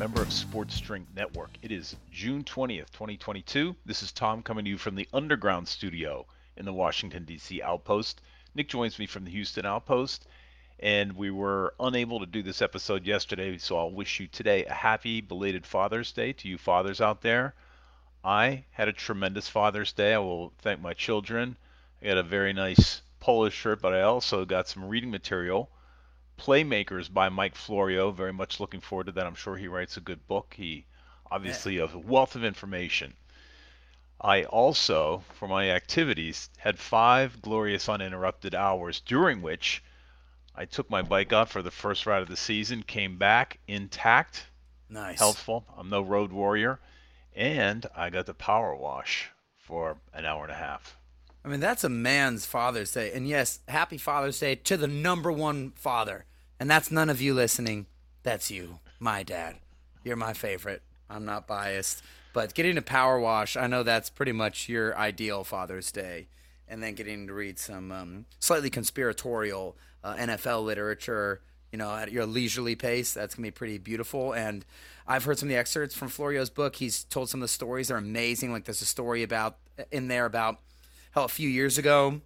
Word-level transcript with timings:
Member 0.00 0.22
of 0.22 0.32
Sports 0.32 0.80
Drink 0.80 1.06
Network. 1.14 1.50
It 1.60 1.70
is 1.70 1.94
June 2.10 2.42
20th, 2.42 2.90
2022. 2.90 3.76
This 3.84 4.02
is 4.02 4.12
Tom 4.12 4.42
coming 4.42 4.64
to 4.64 4.70
you 4.70 4.78
from 4.78 4.94
the 4.94 5.06
Underground 5.12 5.68
Studio 5.68 6.24
in 6.56 6.64
the 6.64 6.72
Washington, 6.72 7.26
D.C. 7.26 7.60
Outpost. 7.60 8.22
Nick 8.54 8.70
joins 8.70 8.98
me 8.98 9.04
from 9.04 9.26
the 9.26 9.30
Houston 9.30 9.66
Outpost, 9.66 10.26
and 10.78 11.12
we 11.12 11.30
were 11.30 11.74
unable 11.78 12.18
to 12.18 12.24
do 12.24 12.42
this 12.42 12.62
episode 12.62 13.04
yesterday, 13.04 13.58
so 13.58 13.76
I'll 13.76 13.90
wish 13.90 14.20
you 14.20 14.26
today 14.26 14.64
a 14.64 14.72
happy 14.72 15.20
belated 15.20 15.66
Father's 15.66 16.12
Day 16.12 16.32
to 16.32 16.48
you 16.48 16.56
fathers 16.56 17.02
out 17.02 17.20
there. 17.20 17.52
I 18.24 18.64
had 18.70 18.88
a 18.88 18.94
tremendous 18.94 19.50
Father's 19.50 19.92
Day. 19.92 20.14
I 20.14 20.18
will 20.18 20.54
thank 20.60 20.80
my 20.80 20.94
children. 20.94 21.58
I 22.00 22.06
got 22.06 22.16
a 22.16 22.22
very 22.22 22.54
nice 22.54 23.02
Polish 23.20 23.52
shirt, 23.52 23.82
but 23.82 23.92
I 23.92 24.00
also 24.00 24.46
got 24.46 24.66
some 24.66 24.88
reading 24.88 25.10
material. 25.10 25.68
Playmakers 26.40 27.12
by 27.12 27.28
Mike 27.28 27.54
Florio. 27.54 28.10
Very 28.10 28.32
much 28.32 28.60
looking 28.60 28.80
forward 28.80 29.06
to 29.06 29.12
that. 29.12 29.26
I'm 29.26 29.34
sure 29.34 29.56
he 29.56 29.68
writes 29.68 29.96
a 29.98 30.00
good 30.00 30.26
book. 30.26 30.54
He 30.56 30.86
obviously 31.30 31.78
a 31.78 31.86
wealth 31.86 32.34
of 32.34 32.44
information. 32.44 33.12
I 34.20 34.44
also, 34.44 35.22
for 35.38 35.46
my 35.48 35.70
activities, 35.70 36.48
had 36.58 36.78
five 36.78 37.40
glorious 37.42 37.88
uninterrupted 37.88 38.54
hours 38.54 39.00
during 39.00 39.42
which 39.42 39.82
I 40.54 40.64
took 40.64 40.90
my 40.90 41.02
bike 41.02 41.32
out 41.32 41.48
for 41.50 41.62
the 41.62 41.70
first 41.70 42.06
ride 42.06 42.22
of 42.22 42.28
the 42.28 42.36
season, 42.36 42.82
came 42.82 43.16
back 43.18 43.58
intact, 43.68 44.46
Nice. 44.88 45.18
healthful. 45.18 45.64
I'm 45.76 45.88
no 45.88 46.02
road 46.02 46.32
warrior, 46.32 46.80
and 47.34 47.86
I 47.94 48.10
got 48.10 48.26
the 48.26 48.34
power 48.34 48.74
wash 48.74 49.30
for 49.58 49.98
an 50.12 50.24
hour 50.26 50.42
and 50.42 50.52
a 50.52 50.56
half. 50.56 50.96
I 51.44 51.48
mean, 51.48 51.60
that's 51.60 51.84
a 51.84 51.88
man's 51.88 52.44
Father's 52.44 52.92
Day. 52.92 53.12
And 53.12 53.26
yes, 53.26 53.60
happy 53.68 53.96
Father's 53.96 54.38
Day 54.40 54.54
to 54.56 54.76
the 54.76 54.88
number 54.88 55.32
one 55.32 55.70
father. 55.76 56.24
And 56.60 56.70
that's 56.70 56.90
none 56.90 57.08
of 57.08 57.22
you 57.22 57.32
listening. 57.32 57.86
That's 58.22 58.50
you, 58.50 58.80
my 58.98 59.22
dad. 59.22 59.56
You're 60.04 60.16
my 60.16 60.34
favorite. 60.34 60.82
I'm 61.08 61.24
not 61.24 61.46
biased. 61.46 62.02
But 62.34 62.54
getting 62.54 62.76
a 62.76 62.82
power 62.82 63.18
wash, 63.18 63.56
I 63.56 63.66
know 63.66 63.82
that's 63.82 64.10
pretty 64.10 64.32
much 64.32 64.68
your 64.68 64.96
ideal 64.96 65.42
Father's 65.42 65.90
Day. 65.90 66.28
And 66.68 66.82
then 66.82 66.94
getting 66.94 67.26
to 67.26 67.32
read 67.32 67.58
some 67.58 67.90
um, 67.90 68.26
slightly 68.40 68.68
conspiratorial 68.68 69.74
uh, 70.04 70.14
NFL 70.16 70.64
literature, 70.66 71.40
you 71.72 71.78
know, 71.78 71.90
at 71.96 72.12
your 72.12 72.26
leisurely 72.26 72.76
pace, 72.76 73.14
that's 73.14 73.34
going 73.34 73.44
to 73.44 73.50
be 73.50 73.56
pretty 73.56 73.78
beautiful. 73.78 74.32
And 74.34 74.64
I've 75.08 75.24
heard 75.24 75.38
some 75.38 75.48
of 75.48 75.50
the 75.50 75.58
excerpts 75.58 75.96
from 75.96 76.08
Florio's 76.08 76.50
book. 76.50 76.76
He's 76.76 77.04
told 77.04 77.30
some 77.30 77.40
of 77.40 77.44
the 77.44 77.48
stories. 77.48 77.88
They're 77.88 77.96
amazing. 77.96 78.52
Like 78.52 78.66
there's 78.66 78.82
a 78.82 78.86
story 78.86 79.22
about 79.22 79.56
in 79.90 80.08
there 80.08 80.26
about 80.26 80.58
how 81.12 81.24
a 81.24 81.28
few 81.28 81.48
years 81.48 81.78
ago, 81.78 82.20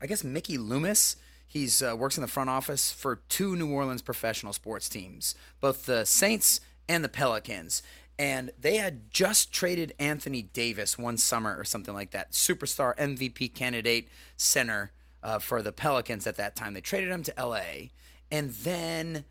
I 0.00 0.06
guess 0.06 0.22
Mickey 0.22 0.58
Loomis. 0.58 1.16
He's 1.50 1.82
uh, 1.82 1.96
works 1.96 2.18
in 2.18 2.20
the 2.20 2.28
front 2.28 2.50
office 2.50 2.92
for 2.92 3.16
two 3.30 3.56
New 3.56 3.72
Orleans 3.72 4.02
professional 4.02 4.52
sports 4.52 4.86
teams, 4.88 5.34
both 5.60 5.86
the 5.86 6.04
Saints 6.04 6.60
and 6.86 7.02
the 7.02 7.08
Pelicans. 7.08 7.82
And 8.18 8.50
they 8.60 8.76
had 8.76 9.10
just 9.10 9.50
traded 9.50 9.94
Anthony 9.98 10.42
Davis 10.42 10.98
one 10.98 11.16
summer 11.16 11.56
or 11.58 11.64
something 11.64 11.94
like 11.94 12.10
that, 12.10 12.32
superstar 12.32 12.94
MVP 12.96 13.54
candidate 13.54 14.08
center 14.36 14.92
uh, 15.22 15.38
for 15.38 15.62
the 15.62 15.72
Pelicans 15.72 16.26
at 16.26 16.36
that 16.36 16.54
time. 16.54 16.74
They 16.74 16.82
traded 16.82 17.10
him 17.10 17.22
to 17.22 17.34
LA, 17.38 17.88
and 18.30 18.50
then, 18.50 19.24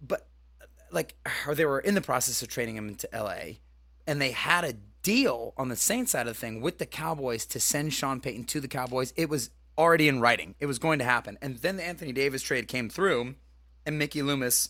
but 0.00 0.26
like, 0.90 1.16
or 1.46 1.54
they 1.54 1.66
were 1.66 1.80
in 1.80 1.94
the 1.94 2.00
process 2.00 2.40
of 2.42 2.48
trading 2.48 2.76
him 2.76 2.94
to 2.94 3.08
LA, 3.12 3.56
and 4.06 4.20
they 4.22 4.30
had 4.30 4.64
a 4.64 4.74
deal 5.02 5.52
on 5.56 5.68
the 5.68 5.76
Saints 5.76 6.12
side 6.12 6.26
of 6.26 6.34
the 6.34 6.40
thing 6.40 6.60
with 6.60 6.78
the 6.78 6.86
Cowboys 6.86 7.44
to 7.46 7.60
send 7.60 7.92
Sean 7.92 8.20
Payton 8.20 8.44
to 8.44 8.60
the 8.60 8.68
Cowboys. 8.68 9.12
It 9.16 9.28
was 9.28 9.50
already 9.80 10.08
in 10.08 10.20
writing. 10.20 10.54
It 10.60 10.66
was 10.66 10.78
going 10.78 10.98
to 10.98 11.04
happen. 11.04 11.38
And 11.40 11.56
then 11.58 11.76
the 11.76 11.84
Anthony 11.84 12.12
Davis 12.12 12.42
trade 12.42 12.68
came 12.68 12.90
through, 12.90 13.34
and 13.86 13.98
Mickey 13.98 14.20
Loomis, 14.20 14.68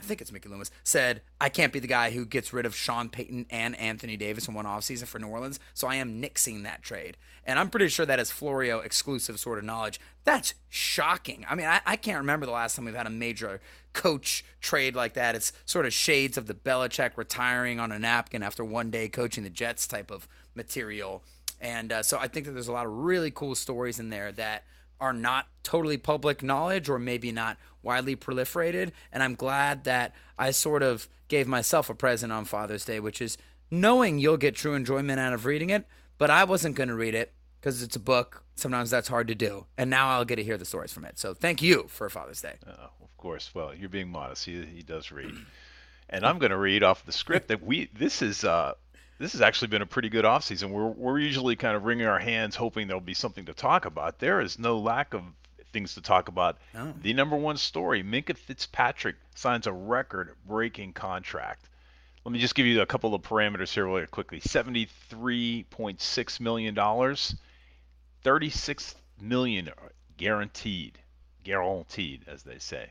I 0.00 0.04
think 0.04 0.20
it's 0.20 0.30
Mickey 0.30 0.48
Loomis, 0.48 0.70
said, 0.84 1.22
I 1.40 1.48
can't 1.48 1.72
be 1.72 1.80
the 1.80 1.88
guy 1.88 2.12
who 2.12 2.24
gets 2.24 2.52
rid 2.52 2.64
of 2.64 2.74
Sean 2.74 3.08
Payton 3.08 3.46
and 3.50 3.74
Anthony 3.76 4.16
Davis 4.16 4.46
in 4.46 4.54
one 4.54 4.64
offseason 4.64 5.06
for 5.06 5.18
New 5.18 5.26
Orleans, 5.26 5.58
so 5.74 5.88
I 5.88 5.96
am 5.96 6.22
nixing 6.22 6.62
that 6.62 6.82
trade. 6.82 7.16
And 7.44 7.58
I'm 7.58 7.70
pretty 7.70 7.88
sure 7.88 8.06
that 8.06 8.20
is 8.20 8.30
Florio 8.30 8.78
exclusive 8.78 9.40
sort 9.40 9.58
of 9.58 9.64
knowledge. 9.64 10.00
That's 10.22 10.54
shocking. 10.68 11.44
I 11.50 11.56
mean, 11.56 11.66
I, 11.66 11.80
I 11.84 11.96
can't 11.96 12.18
remember 12.18 12.46
the 12.46 12.52
last 12.52 12.76
time 12.76 12.84
we've 12.84 12.94
had 12.94 13.08
a 13.08 13.10
major 13.10 13.60
coach 13.92 14.44
trade 14.60 14.94
like 14.94 15.14
that. 15.14 15.34
It's 15.34 15.52
sort 15.66 15.86
of 15.86 15.92
shades 15.92 16.38
of 16.38 16.46
the 16.46 16.54
Belichick 16.54 17.16
retiring 17.16 17.80
on 17.80 17.90
a 17.90 17.98
napkin 17.98 18.44
after 18.44 18.64
one 18.64 18.92
day 18.92 19.08
coaching 19.08 19.42
the 19.42 19.50
Jets 19.50 19.88
type 19.88 20.12
of 20.12 20.28
material. 20.54 21.24
And 21.62 21.92
uh, 21.92 22.02
so 22.02 22.18
I 22.18 22.26
think 22.26 22.44
that 22.46 22.52
there's 22.52 22.68
a 22.68 22.72
lot 22.72 22.86
of 22.86 22.92
really 22.92 23.30
cool 23.30 23.54
stories 23.54 24.00
in 24.00 24.10
there 24.10 24.32
that 24.32 24.64
are 25.00 25.12
not 25.12 25.46
totally 25.62 25.96
public 25.96 26.42
knowledge 26.42 26.88
or 26.88 26.98
maybe 26.98 27.30
not 27.30 27.56
widely 27.82 28.16
proliferated. 28.16 28.90
And 29.12 29.22
I'm 29.22 29.36
glad 29.36 29.84
that 29.84 30.12
I 30.36 30.50
sort 30.50 30.82
of 30.82 31.08
gave 31.28 31.46
myself 31.46 31.88
a 31.88 31.94
present 31.94 32.32
on 32.32 32.44
Father's 32.44 32.84
Day, 32.84 32.98
which 33.00 33.22
is 33.22 33.38
knowing 33.70 34.18
you'll 34.18 34.36
get 34.36 34.56
true 34.56 34.74
enjoyment 34.74 35.20
out 35.20 35.32
of 35.32 35.46
reading 35.46 35.70
it. 35.70 35.86
But 36.18 36.30
I 36.30 36.44
wasn't 36.44 36.74
going 36.74 36.88
to 36.88 36.94
read 36.96 37.14
it 37.14 37.32
because 37.60 37.80
it's 37.80 37.96
a 37.96 38.00
book. 38.00 38.42
Sometimes 38.56 38.90
that's 38.90 39.08
hard 39.08 39.28
to 39.28 39.34
do. 39.34 39.66
And 39.78 39.88
now 39.88 40.10
I'll 40.10 40.24
get 40.24 40.36
to 40.36 40.44
hear 40.44 40.58
the 40.58 40.64
stories 40.64 40.92
from 40.92 41.04
it. 41.04 41.18
So 41.18 41.32
thank 41.32 41.62
you 41.62 41.86
for 41.88 42.10
Father's 42.10 42.42
Day. 42.42 42.56
Oh, 42.66 42.90
of 43.02 43.16
course. 43.16 43.50
Well, 43.54 43.72
you're 43.74 43.88
being 43.88 44.10
modest. 44.10 44.44
He, 44.44 44.62
he 44.64 44.82
does 44.82 45.12
read. 45.12 45.32
And 46.10 46.26
I'm 46.26 46.38
going 46.38 46.50
to 46.50 46.58
read 46.58 46.82
off 46.82 47.06
the 47.06 47.12
script 47.12 47.48
that 47.48 47.64
we 47.64 47.88
this 47.94 48.20
is 48.20 48.44
uh 48.44 48.74
this 49.22 49.32
has 49.32 49.40
actually 49.40 49.68
been 49.68 49.82
a 49.82 49.86
pretty 49.86 50.08
good 50.08 50.24
offseason. 50.24 50.70
We're 50.70 50.88
we're 50.88 51.20
usually 51.20 51.54
kind 51.54 51.76
of 51.76 51.84
wringing 51.84 52.06
our 52.06 52.18
hands 52.18 52.56
hoping 52.56 52.88
there'll 52.88 53.00
be 53.00 53.14
something 53.14 53.44
to 53.44 53.54
talk 53.54 53.86
about. 53.86 54.18
There 54.18 54.40
is 54.40 54.58
no 54.58 54.78
lack 54.78 55.14
of 55.14 55.22
things 55.72 55.94
to 55.94 56.00
talk 56.00 56.26
about. 56.26 56.58
No. 56.74 56.92
The 57.00 57.14
number 57.14 57.36
one 57.36 57.56
story, 57.56 58.02
Minkah 58.02 58.36
Fitzpatrick 58.36 59.14
signs 59.36 59.68
a 59.68 59.72
record-breaking 59.72 60.94
contract. 60.94 61.68
Let 62.24 62.32
me 62.32 62.40
just 62.40 62.56
give 62.56 62.66
you 62.66 62.82
a 62.82 62.86
couple 62.86 63.14
of 63.14 63.22
parameters 63.22 63.72
here 63.72 63.86
really 63.86 64.06
quickly. 64.06 64.40
$73.6 64.40 66.40
million, 66.40 67.16
36 68.24 68.94
million 69.20 69.70
guaranteed, 70.16 70.98
guaranteed 71.44 72.24
as 72.26 72.42
they 72.42 72.58
say. 72.58 72.90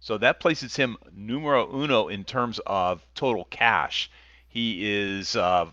So 0.00 0.18
that 0.18 0.40
places 0.40 0.74
him 0.74 0.96
numero 1.14 1.72
uno 1.72 2.08
in 2.08 2.24
terms 2.24 2.58
of 2.66 3.06
total 3.14 3.44
cash. 3.44 4.10
He 4.48 4.90
is, 4.90 5.36
uh, 5.36 5.66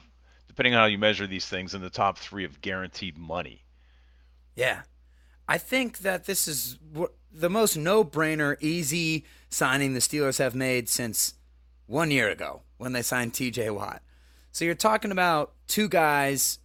depending 0.48 0.76
on 0.76 0.82
how 0.82 0.86
you 0.86 0.98
measure 0.98 1.26
these 1.28 1.46
things, 1.46 1.74
in 1.74 1.82
the 1.82 1.90
top 1.90 2.18
three 2.18 2.44
of 2.44 2.62
guaranteed 2.62 3.18
money. 3.18 3.64
Yeah. 4.56 4.82
I 5.48 5.58
think 5.58 6.00
that 6.00 6.26
this 6.26 6.48
is 6.48 6.78
the 7.32 7.50
most 7.50 7.78
no 7.78 8.04
brainer, 8.04 8.56
easy 8.62 9.26
signing 9.50 9.94
the 9.94 10.00
Steelers 10.00 10.40
have 10.40 10.56
made 10.56 10.90
since 10.90 11.36
one 11.86 12.12
year 12.12 12.30
ago 12.30 12.62
when 12.78 12.94
they 12.94 13.02
signed 13.02 13.34
TJ 13.34 13.74
Watt. 13.74 14.02
So 14.52 14.66
you're 14.66 14.74
talking 14.74 15.12
about 15.12 15.54
two 15.68 15.88
guys, 15.88 16.60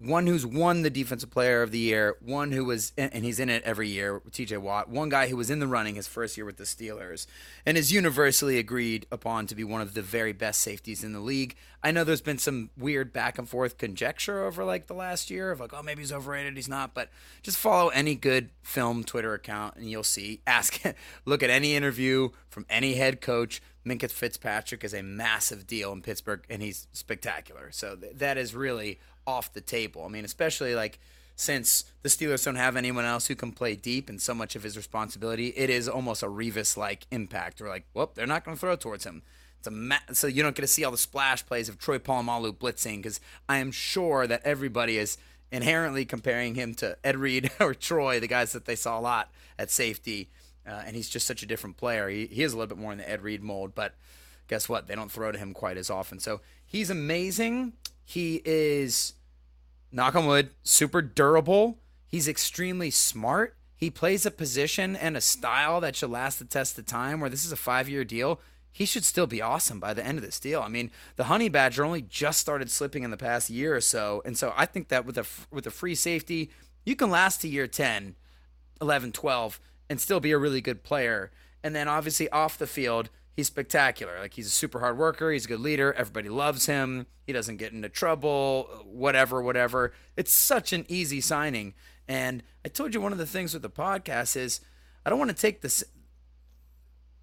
one 0.00 0.28
who's 0.28 0.46
won 0.46 0.82
the 0.82 0.90
Defensive 0.90 1.30
Player 1.30 1.62
of 1.62 1.72
the 1.72 1.78
Year, 1.78 2.16
one 2.20 2.52
who 2.52 2.64
was, 2.64 2.92
and 2.96 3.24
he's 3.24 3.40
in 3.40 3.48
it 3.48 3.62
every 3.64 3.88
year, 3.88 4.20
TJ 4.30 4.58
Watt, 4.58 4.88
one 4.88 5.08
guy 5.08 5.28
who 5.28 5.36
was 5.36 5.50
in 5.50 5.58
the 5.58 5.66
running 5.66 5.96
his 5.96 6.06
first 6.06 6.36
year 6.36 6.46
with 6.46 6.56
the 6.56 6.64
Steelers 6.64 7.26
and 7.66 7.76
is 7.76 7.92
universally 7.92 8.58
agreed 8.58 9.06
upon 9.10 9.46
to 9.48 9.56
be 9.56 9.64
one 9.64 9.80
of 9.80 9.94
the 9.94 10.02
very 10.02 10.32
best 10.32 10.60
safeties 10.60 11.02
in 11.02 11.12
the 11.12 11.20
league. 11.20 11.56
I 11.82 11.90
know 11.90 12.04
there's 12.04 12.20
been 12.20 12.38
some 12.38 12.70
weird 12.78 13.12
back 13.12 13.38
and 13.38 13.48
forth 13.48 13.76
conjecture 13.76 14.44
over 14.44 14.64
like 14.64 14.86
the 14.86 14.94
last 14.94 15.30
year 15.30 15.50
of 15.50 15.58
like, 15.58 15.72
oh, 15.74 15.82
maybe 15.82 16.02
he's 16.02 16.12
overrated, 16.12 16.54
he's 16.54 16.68
not, 16.68 16.94
but 16.94 17.10
just 17.42 17.58
follow 17.58 17.88
any 17.88 18.14
good 18.14 18.50
film 18.62 19.02
Twitter 19.02 19.34
account 19.34 19.76
and 19.76 19.90
you'll 19.90 20.04
see. 20.04 20.42
Ask, 20.46 20.80
look 21.24 21.42
at 21.42 21.50
any 21.50 21.74
interview 21.74 22.30
from 22.48 22.66
any 22.70 22.94
head 22.94 23.20
coach. 23.20 23.60
Minkah 23.86 24.10
Fitzpatrick 24.10 24.84
is 24.84 24.92
a 24.92 25.02
massive 25.02 25.66
deal 25.66 25.92
in 25.92 26.02
Pittsburgh, 26.02 26.44
and 26.50 26.60
he's 26.60 26.88
spectacular. 26.92 27.70
So 27.72 27.96
th- 27.96 28.16
that 28.16 28.36
is 28.36 28.54
really 28.54 28.98
off 29.28 29.52
the 29.52 29.60
table. 29.60 30.04
I 30.04 30.08
mean, 30.08 30.24
especially 30.24 30.74
like 30.74 30.98
since 31.36 31.84
the 32.02 32.08
Steelers 32.08 32.44
don't 32.44 32.56
have 32.56 32.76
anyone 32.76 33.04
else 33.04 33.26
who 33.26 33.34
can 33.34 33.52
play 33.52 33.76
deep, 33.76 34.08
and 34.08 34.20
so 34.20 34.34
much 34.34 34.56
of 34.56 34.62
his 34.62 34.76
responsibility, 34.76 35.48
it 35.48 35.68
is 35.70 35.88
almost 35.88 36.22
a 36.22 36.26
Revis 36.26 36.76
like 36.76 37.06
impact. 37.10 37.60
Or 37.60 37.68
like, 37.68 37.84
well, 37.92 38.10
they're 38.14 38.26
not 38.26 38.44
going 38.44 38.56
to 38.56 38.60
throw 38.60 38.74
towards 38.74 39.04
him. 39.04 39.22
It's 39.58 39.66
a 39.66 39.70
ma- 39.70 39.96
so 40.12 40.26
you 40.26 40.42
don't 40.42 40.56
get 40.56 40.62
to 40.62 40.68
see 40.68 40.84
all 40.84 40.90
the 40.90 40.98
splash 40.98 41.44
plays 41.44 41.68
of 41.68 41.78
Troy 41.78 41.98
Polamalu 41.98 42.56
blitzing 42.56 42.96
because 42.96 43.20
I 43.48 43.58
am 43.58 43.70
sure 43.70 44.26
that 44.26 44.42
everybody 44.44 44.96
is 44.96 45.18
inherently 45.52 46.04
comparing 46.04 46.54
him 46.54 46.74
to 46.76 46.96
Ed 47.04 47.16
Reed 47.16 47.50
or 47.60 47.74
Troy, 47.74 48.18
the 48.18 48.26
guys 48.26 48.52
that 48.52 48.64
they 48.64 48.76
saw 48.76 48.98
a 48.98 49.02
lot 49.02 49.30
at 49.58 49.70
safety. 49.70 50.30
Uh, 50.66 50.82
and 50.86 50.96
he's 50.96 51.08
just 51.08 51.26
such 51.26 51.42
a 51.42 51.46
different 51.46 51.76
player. 51.76 52.08
He, 52.08 52.26
he 52.26 52.42
is 52.42 52.52
a 52.52 52.56
little 52.56 52.74
bit 52.74 52.82
more 52.82 52.92
in 52.92 52.98
the 52.98 53.08
Ed 53.08 53.22
Reed 53.22 53.42
mold, 53.42 53.74
but 53.74 53.94
guess 54.48 54.68
what? 54.68 54.86
They 54.86 54.94
don't 54.94 55.10
throw 55.10 55.32
to 55.32 55.38
him 55.38 55.54
quite 55.54 55.76
as 55.76 55.88
often. 55.88 56.18
So 56.18 56.40
he's 56.66 56.90
amazing. 56.90 57.74
He 58.04 58.42
is, 58.44 59.14
knock 59.92 60.14
on 60.14 60.26
wood, 60.26 60.50
super 60.62 61.02
durable. 61.02 61.78
He's 62.06 62.28
extremely 62.28 62.90
smart. 62.90 63.56
He 63.76 63.90
plays 63.90 64.26
a 64.26 64.30
position 64.30 64.96
and 64.96 65.16
a 65.16 65.20
style 65.20 65.80
that 65.80 65.96
should 65.96 66.10
last 66.10 66.38
the 66.38 66.44
test 66.44 66.78
of 66.78 66.86
time. 66.86 67.20
Where 67.20 67.30
this 67.30 67.44
is 67.44 67.52
a 67.52 67.56
five-year 67.56 68.04
deal, 68.04 68.40
he 68.72 68.84
should 68.84 69.04
still 69.04 69.26
be 69.26 69.42
awesome 69.42 69.78
by 69.78 69.94
the 69.94 70.04
end 70.04 70.18
of 70.18 70.24
this 70.24 70.40
deal. 70.40 70.60
I 70.60 70.68
mean, 70.68 70.90
the 71.16 71.24
Honey 71.24 71.48
Badger 71.48 71.84
only 71.84 72.02
just 72.02 72.40
started 72.40 72.70
slipping 72.70 73.02
in 73.02 73.10
the 73.10 73.16
past 73.16 73.50
year 73.50 73.74
or 73.76 73.80
so, 73.80 74.22
and 74.24 74.36
so 74.36 74.52
I 74.56 74.66
think 74.66 74.88
that 74.88 75.04
with 75.04 75.18
a 75.18 75.26
with 75.50 75.66
a 75.66 75.70
free 75.70 75.94
safety, 75.94 76.50
you 76.84 76.96
can 76.96 77.10
last 77.10 77.40
to 77.42 77.48
year 77.48 77.66
10, 77.66 78.16
11, 78.80 79.12
12 79.12 79.60
and 79.90 80.00
still 80.00 80.20
be 80.20 80.32
a 80.32 80.38
really 80.38 80.60
good 80.60 80.82
player. 80.82 81.30
And 81.62 81.74
then 81.74 81.88
obviously 81.88 82.28
off 82.30 82.58
the 82.58 82.66
field, 82.66 83.10
he's 83.38 83.46
spectacular. 83.46 84.18
Like 84.18 84.34
he's 84.34 84.48
a 84.48 84.50
super 84.50 84.80
hard 84.80 84.98
worker, 84.98 85.30
he's 85.30 85.44
a 85.44 85.48
good 85.48 85.60
leader, 85.60 85.92
everybody 85.92 86.28
loves 86.28 86.66
him. 86.66 87.06
He 87.24 87.32
doesn't 87.32 87.58
get 87.58 87.72
into 87.72 87.88
trouble, 87.88 88.64
whatever, 88.84 89.40
whatever. 89.40 89.92
It's 90.16 90.32
such 90.32 90.72
an 90.72 90.84
easy 90.88 91.20
signing. 91.20 91.74
And 92.08 92.42
I 92.64 92.68
told 92.68 92.94
you 92.94 93.00
one 93.00 93.12
of 93.12 93.18
the 93.18 93.26
things 93.26 93.52
with 93.52 93.62
the 93.62 93.70
podcast 93.70 94.36
is 94.36 94.60
I 95.06 95.10
don't 95.10 95.20
want 95.20 95.30
to 95.30 95.36
take 95.36 95.60
this 95.60 95.84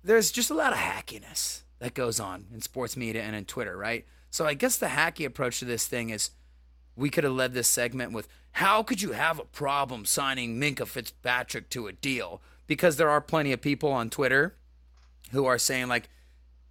there's 0.05 0.31
just 0.31 0.49
a 0.49 0.53
lot 0.53 0.71
of 0.71 0.79
hackiness 0.79 1.63
that 1.79 1.93
goes 1.93 2.21
on 2.21 2.45
in 2.53 2.61
sports 2.61 2.95
media 2.95 3.21
and 3.21 3.35
in 3.35 3.43
Twitter, 3.43 3.75
right? 3.75 4.05
So 4.29 4.45
I 4.45 4.53
guess 4.53 4.77
the 4.77 4.85
hacky 4.85 5.25
approach 5.25 5.59
to 5.59 5.65
this 5.65 5.85
thing 5.85 6.11
is 6.11 6.29
we 6.95 7.09
could 7.09 7.25
have 7.25 7.33
led 7.33 7.53
this 7.53 7.67
segment 7.67 8.13
with 8.13 8.29
how 8.53 8.83
could 8.83 9.01
you 9.01 9.11
have 9.11 9.37
a 9.37 9.43
problem 9.43 10.05
signing 10.05 10.61
Minkah 10.61 10.87
Fitzpatrick 10.87 11.69
to 11.71 11.87
a 11.87 11.91
deal? 11.91 12.41
Because 12.67 12.95
there 12.95 13.09
are 13.09 13.19
plenty 13.19 13.51
of 13.51 13.59
people 13.59 13.91
on 13.91 14.09
Twitter 14.09 14.55
who 15.31 15.45
are 15.45 15.57
saying 15.57 15.87
like, 15.87 16.09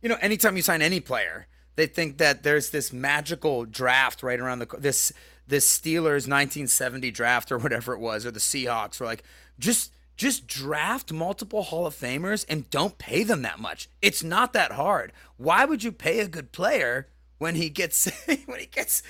you 0.03 0.09
know, 0.09 0.19
anytime 0.21 0.57
you 0.57 0.63
sign 0.63 0.83
any 0.83 1.01
player, 1.01 1.47
they 1.77 1.87
think 1.87 2.19
that 2.19 2.43
there's 2.43 2.71
this 2.71 2.93
magical 2.93 3.65
draft 3.65 4.23
right 4.23 4.39
around 4.39 4.61
the 4.61 4.67
this 4.79 5.13
this 5.47 5.67
Steelers 5.67 6.27
1970 6.29 7.11
draft 7.11 7.53
or 7.53 7.59
whatever 7.59 7.93
it 7.93 8.01
was 8.01 8.25
or 8.25 8.31
the 8.31 8.41
Seahawks 8.41 9.01
were 9.01 9.07
like 9.07 9.23
just 9.59 9.93
just 10.17 10.47
draft 10.47 11.13
multiple 11.13 11.63
Hall 11.63 11.87
of 11.87 11.95
Famers 11.95 12.47
and 12.49 12.71
don't 12.71 12.99
pay 12.99 13.25
them 13.25 13.43
that 13.43 13.59
much. 13.59 13.89
It's 14.01 14.23
not 14.23 14.53
that 14.53 14.73
hard. 14.73 15.13
Why 15.37 15.65
would 15.65 15.83
you 15.83 15.91
pay 15.91 16.21
a 16.21 16.29
good 16.29 16.53
player 16.53 17.09
when 17.39 17.57
he 17.57 17.69
gets 17.69 18.09
when 18.47 18.61
he 18.61 18.67
gets 18.67 19.03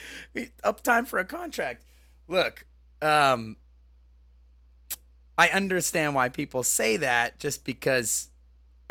up 0.62 0.82
time 0.82 1.04
for 1.04 1.18
a 1.18 1.24
contract? 1.24 1.84
Look, 2.28 2.66
um 3.02 3.56
I 5.36 5.48
understand 5.48 6.14
why 6.14 6.28
people 6.28 6.62
say 6.62 6.96
that 6.98 7.38
just 7.40 7.64
because 7.64 8.30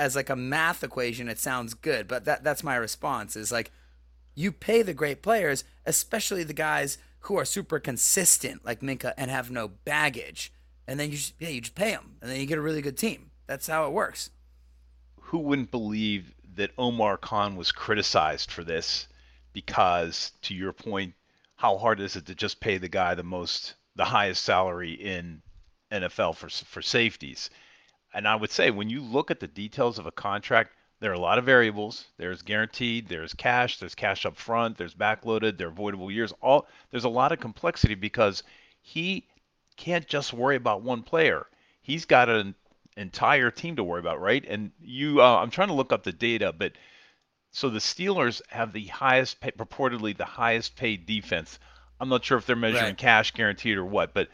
as 0.04 0.16
like 0.16 0.30
a 0.30 0.36
math 0.36 0.84
equation 0.84 1.30
it 1.30 1.40
sounds 1.40 1.74
good, 1.74 2.08
but 2.08 2.26
that 2.26 2.44
that's 2.44 2.64
my 2.64 2.76
response 2.76 3.36
is 3.36 3.52
like 3.52 3.72
you 4.36 4.52
pay 4.52 4.82
the 4.82 4.94
great 4.94 5.22
players, 5.22 5.64
especially 5.86 6.44
the 6.44 6.54
guys 6.54 6.98
who 7.22 7.38
are 7.38 7.46
super 7.46 7.80
consistent 7.80 8.66
like 8.66 8.82
Minkah 8.82 9.14
and 9.18 9.32
have 9.32 9.50
no 9.50 9.68
baggage 9.68 10.52
and 10.88 11.00
then 11.00 11.10
you 11.10 11.18
just 11.18 11.34
yeah 11.40 11.50
you 11.50 11.62
just 11.62 11.76
pay 11.76 11.92
them, 11.92 12.18
and 12.22 12.30
then 12.30 12.40
you 12.40 12.46
get 12.46 12.58
a 12.58 12.62
really 12.62 12.82
good 12.82 12.98
team. 12.98 13.32
That's 13.48 13.68
how 13.68 13.88
it 13.88 13.94
works. 13.94 14.30
Who 15.22 15.40
wouldn't 15.40 15.72
believe 15.72 16.34
that 16.56 16.72
Omar 16.78 17.18
Khan 17.18 17.56
was 17.56 17.72
criticized 17.72 18.52
for 18.52 18.64
this? 18.64 19.08
Because 19.54 20.32
to 20.44 20.54
your 20.54 20.74
point, 20.74 21.14
how 21.56 21.78
hard 21.78 22.00
is 22.00 22.16
it 22.16 22.26
to 22.28 22.36
just 22.36 22.60
pay 22.60 22.78
the 22.78 22.90
guy 22.90 23.16
the 23.16 23.24
most, 23.24 23.76
the 23.96 24.06
highest 24.06 24.44
salary 24.44 24.94
in 24.94 25.42
NFL 25.92 26.36
for 26.36 26.50
for 26.50 26.82
safeties? 26.82 27.50
And 28.14 28.28
I 28.28 28.36
would 28.36 28.52
say 28.52 28.72
when 28.72 28.90
you 28.90 29.02
look 29.02 29.32
at 29.32 29.40
the 29.40 29.48
details 29.48 29.98
of 29.98 30.06
a 30.06 30.12
contract, 30.12 30.72
there 31.00 31.12
are 31.12 31.16
a 31.16 31.20
lot 31.20 31.38
of 31.38 31.46
variables. 31.46 32.06
There's 32.18 32.42
guaranteed, 32.42 33.10
there's 33.10 33.34
cash, 33.34 33.80
there's 33.80 33.96
cash 33.96 34.26
up 34.26 34.38
front, 34.38 34.78
there's 34.78 34.94
backloaded, 34.94 35.58
there 35.58 35.68
are 35.68 35.72
avoidable 35.72 36.12
years. 36.12 36.34
All 36.42 36.68
there's 36.92 37.04
a 37.04 37.10
lot 37.10 37.32
of 37.32 37.40
complexity 37.40 37.96
because 37.96 38.44
he 38.82 39.28
can't 39.76 40.08
just 40.08 40.32
worry 40.32 40.56
about 40.56 40.82
one 40.82 41.04
player. 41.04 41.46
He's 41.82 42.06
got 42.06 42.30
an 42.30 42.56
entire 42.96 43.52
team 43.52 43.76
to 43.76 43.84
worry 43.84 44.00
about, 44.00 44.22
right? 44.22 44.46
And 44.48 44.72
you, 44.80 45.22
uh, 45.22 45.38
I'm 45.42 45.50
trying 45.50 45.70
to 45.70 45.74
look 45.74 45.92
up 45.92 46.04
the 46.04 46.14
data, 46.14 46.54
but 46.58 46.74
so 47.52 47.70
the 47.70 47.80
Steelers 47.80 48.42
have 48.50 48.74
the 48.74 48.88
highest, 48.88 49.40
pay, 49.40 49.52
purportedly 49.52 50.16
the 50.16 50.26
highest 50.26 50.76
paid 50.76 51.06
defense. 51.06 51.60
I'm 52.00 52.10
not 52.10 52.24
sure 52.26 52.38
if 52.38 52.46
they're 52.46 52.56
measuring 52.56 52.84
right. 52.84 52.98
cash 52.98 53.32
guaranteed 53.32 53.78
or 53.78 53.86
what, 53.86 54.14
but 54.14 54.30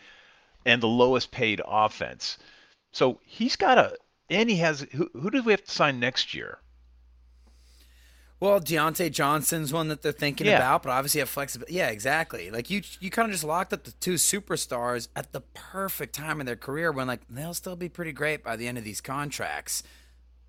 and 0.66 0.82
the 0.82 0.88
lowest 0.88 1.32
paid 1.32 1.62
offense. 1.66 2.38
So 2.92 3.20
he's 3.24 3.56
got 3.56 3.78
a, 3.78 3.96
and 4.30 4.50
he 4.50 4.58
has. 4.58 4.88
Who, 4.94 5.10
who 5.14 5.30
do 5.30 5.44
we 5.44 5.54
have 5.54 5.64
to 5.64 5.72
sign 5.72 6.00
next 6.00 6.34
year? 6.34 6.60
Well, 8.40 8.62
Diontae 8.62 9.12
Johnson's 9.12 9.74
one 9.74 9.90
that 9.90 10.02
they're 10.02 10.14
thinking 10.14 10.48
yeah. 10.48 10.58
about, 10.58 10.84
but 10.84 10.92
obviously 10.92 11.20
have 11.20 11.28
flexibility. 11.28 11.74
Yeah, 11.74 11.90
exactly. 11.90 12.50
Like 12.50 12.70
you, 12.70 12.82
you 13.02 13.10
kind 13.10 13.26
of 13.26 13.34
just 13.34 13.44
locked 13.44 13.74
up 13.74 13.84
the 13.84 13.92
two 13.92 14.14
superstars 14.14 15.10
at 15.14 15.34
the 15.34 15.42
perfect 15.42 16.16
time 16.16 16.40
in 16.40 16.46
their 16.46 16.56
career 16.56 16.92
when 16.92 17.08
like 17.08 17.22
they'll 17.30 17.54
still 17.54 17.76
be 17.76 17.90
pretty 17.90 18.14
great 18.14 18.42
by 18.42 18.56
the 18.56 18.66
end 18.66 18.78
of 18.78 18.86
these 18.86 19.02
contracts 19.02 19.84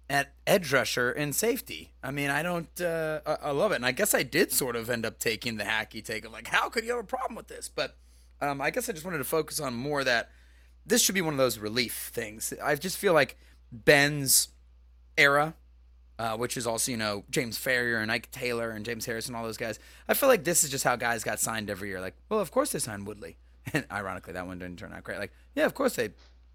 at 0.08 0.34
edge 0.46 0.72
rusher 0.72 1.10
and 1.10 1.34
safety. 1.34 1.92
I 2.00 2.12
mean, 2.12 2.30
I 2.30 2.44
don't, 2.44 2.80
uh, 2.80 3.20
I, 3.26 3.36
I, 3.46 3.50
love 3.50 3.72
it, 3.72 3.76
and 3.76 3.86
I 3.86 3.92
guess 3.92 4.14
I 4.14 4.22
did 4.22 4.52
sort 4.52 4.76
of 4.76 4.88
end 4.88 5.04
up 5.04 5.18
taking 5.18 5.56
the 5.56 5.64
hacky 5.64 6.04
take 6.04 6.24
of 6.24 6.32
like, 6.32 6.48
how 6.48 6.68
could 6.68 6.84
you 6.84 6.90
have 6.90 7.00
a 7.00 7.06
problem 7.06 7.34
with 7.34 7.48
this? 7.48 7.68
But 7.68 7.96
um, 8.40 8.60
I 8.60 8.70
guess 8.70 8.88
I 8.88 8.92
just 8.92 9.04
wanted 9.04 9.18
to 9.18 9.24
focus 9.24 9.58
on 9.58 9.74
more 9.74 10.04
that 10.04 10.30
this 10.90 11.02
should 11.02 11.14
be 11.14 11.22
one 11.22 11.34
of 11.34 11.38
those 11.38 11.58
relief 11.58 12.10
things. 12.12 12.52
I 12.62 12.74
just 12.74 12.98
feel 12.98 13.14
like 13.14 13.38
Ben's 13.72 14.48
era 15.16 15.54
uh, 16.20 16.36
which 16.36 16.58
is 16.58 16.66
also, 16.66 16.90
you 16.90 16.98
know, 16.98 17.24
James 17.30 17.58
Farrior 17.58 18.02
and 18.02 18.12
Ike 18.12 18.30
Taylor 18.30 18.72
and 18.72 18.84
James 18.84 19.06
Harrison, 19.06 19.34
all 19.34 19.42
those 19.42 19.56
guys. 19.56 19.78
I 20.06 20.12
feel 20.12 20.28
like 20.28 20.44
this 20.44 20.62
is 20.62 20.68
just 20.68 20.84
how 20.84 20.94
guys 20.94 21.24
got 21.24 21.40
signed 21.40 21.70
every 21.70 21.88
year. 21.88 21.98
Like, 21.98 22.14
well, 22.28 22.40
of 22.40 22.50
course 22.50 22.72
they 22.72 22.78
signed 22.78 23.06
Woodley. 23.06 23.36
And 23.72 23.84
ironically, 23.90 24.32
that 24.32 24.46
one 24.46 24.58
didn't 24.58 24.78
turn 24.78 24.92
out 24.92 25.04
great. 25.04 25.18
Like, 25.18 25.32
yeah, 25.54 25.64
of 25.66 25.74
course 25.74 25.94
they 25.94 26.10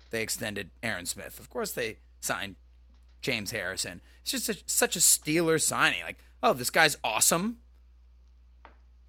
they 0.10 0.22
extended 0.22 0.72
Aaron 0.84 1.06
Smith. 1.06 1.40
Of 1.40 1.50
course 1.50 1.72
they 1.72 1.98
signed 2.20 2.56
James 3.22 3.52
Harrison. 3.52 4.02
It's 4.22 4.32
just 4.32 4.70
such 4.70 4.96
a 4.96 5.00
Steeler 5.00 5.62
signing. 5.62 6.04
Like, 6.04 6.18
oh, 6.44 6.54
this 6.54 6.72
guy's 6.72 6.98
awesome, 7.04 7.60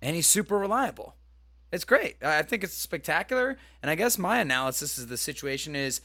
and 0.01 0.15
he's 0.15 0.27
super 0.27 0.59
reliable. 0.59 1.17
It's 1.73 1.85
great. 1.85 2.17
I 2.23 2.43
think 2.43 2.65
it's 2.65 2.75
spectacular. 2.75 3.57
And 3.83 3.91
I 3.91 3.95
guess 3.95 4.19
my 4.19 4.41
analysis 4.41 4.99
of 4.99 5.09
the 5.09 5.17
situation 5.17 5.75
is, 5.75 6.01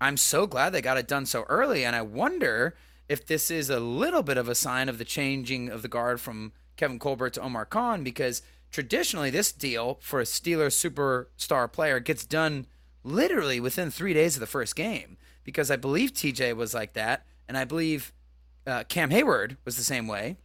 I'm 0.00 0.16
so 0.16 0.46
glad 0.46 0.70
they 0.70 0.82
got 0.82 0.98
it 0.98 1.08
done 1.08 1.26
so 1.26 1.44
early, 1.44 1.84
and 1.84 1.96
I 1.96 2.02
wonder 2.02 2.76
if 3.08 3.26
this 3.26 3.50
is 3.50 3.70
a 3.70 3.80
little 3.80 4.22
bit 4.22 4.36
of 4.36 4.48
a 4.48 4.54
sign 4.54 4.88
of 4.88 4.98
the 4.98 5.04
changing 5.04 5.70
of 5.70 5.82
the 5.82 5.88
guard 5.88 6.20
from 6.20 6.52
Kevin 6.76 6.98
Colbert 6.98 7.30
to 7.30 7.40
Omar 7.40 7.64
Khan, 7.64 8.04
because 8.04 8.42
traditionally 8.70 9.30
this 9.30 9.52
deal 9.52 9.98
for 10.02 10.20
a 10.20 10.24
Steelers 10.24 10.76
superstar 10.76 11.72
player 11.72 11.98
gets 11.98 12.26
done 12.26 12.66
literally 13.04 13.58
within 13.58 13.90
three 13.90 14.12
days 14.12 14.36
of 14.36 14.40
the 14.40 14.46
first 14.46 14.76
game. 14.76 15.16
Because 15.44 15.70
I 15.70 15.76
believe 15.76 16.12
TJ 16.12 16.54
was 16.56 16.74
like 16.74 16.92
that, 16.94 17.24
and 17.48 17.56
I 17.56 17.64
believe 17.64 18.12
uh, 18.66 18.84
Cam 18.84 19.10
Hayward 19.10 19.56
was 19.64 19.76
the 19.76 19.84
same 19.84 20.08
way. 20.08 20.36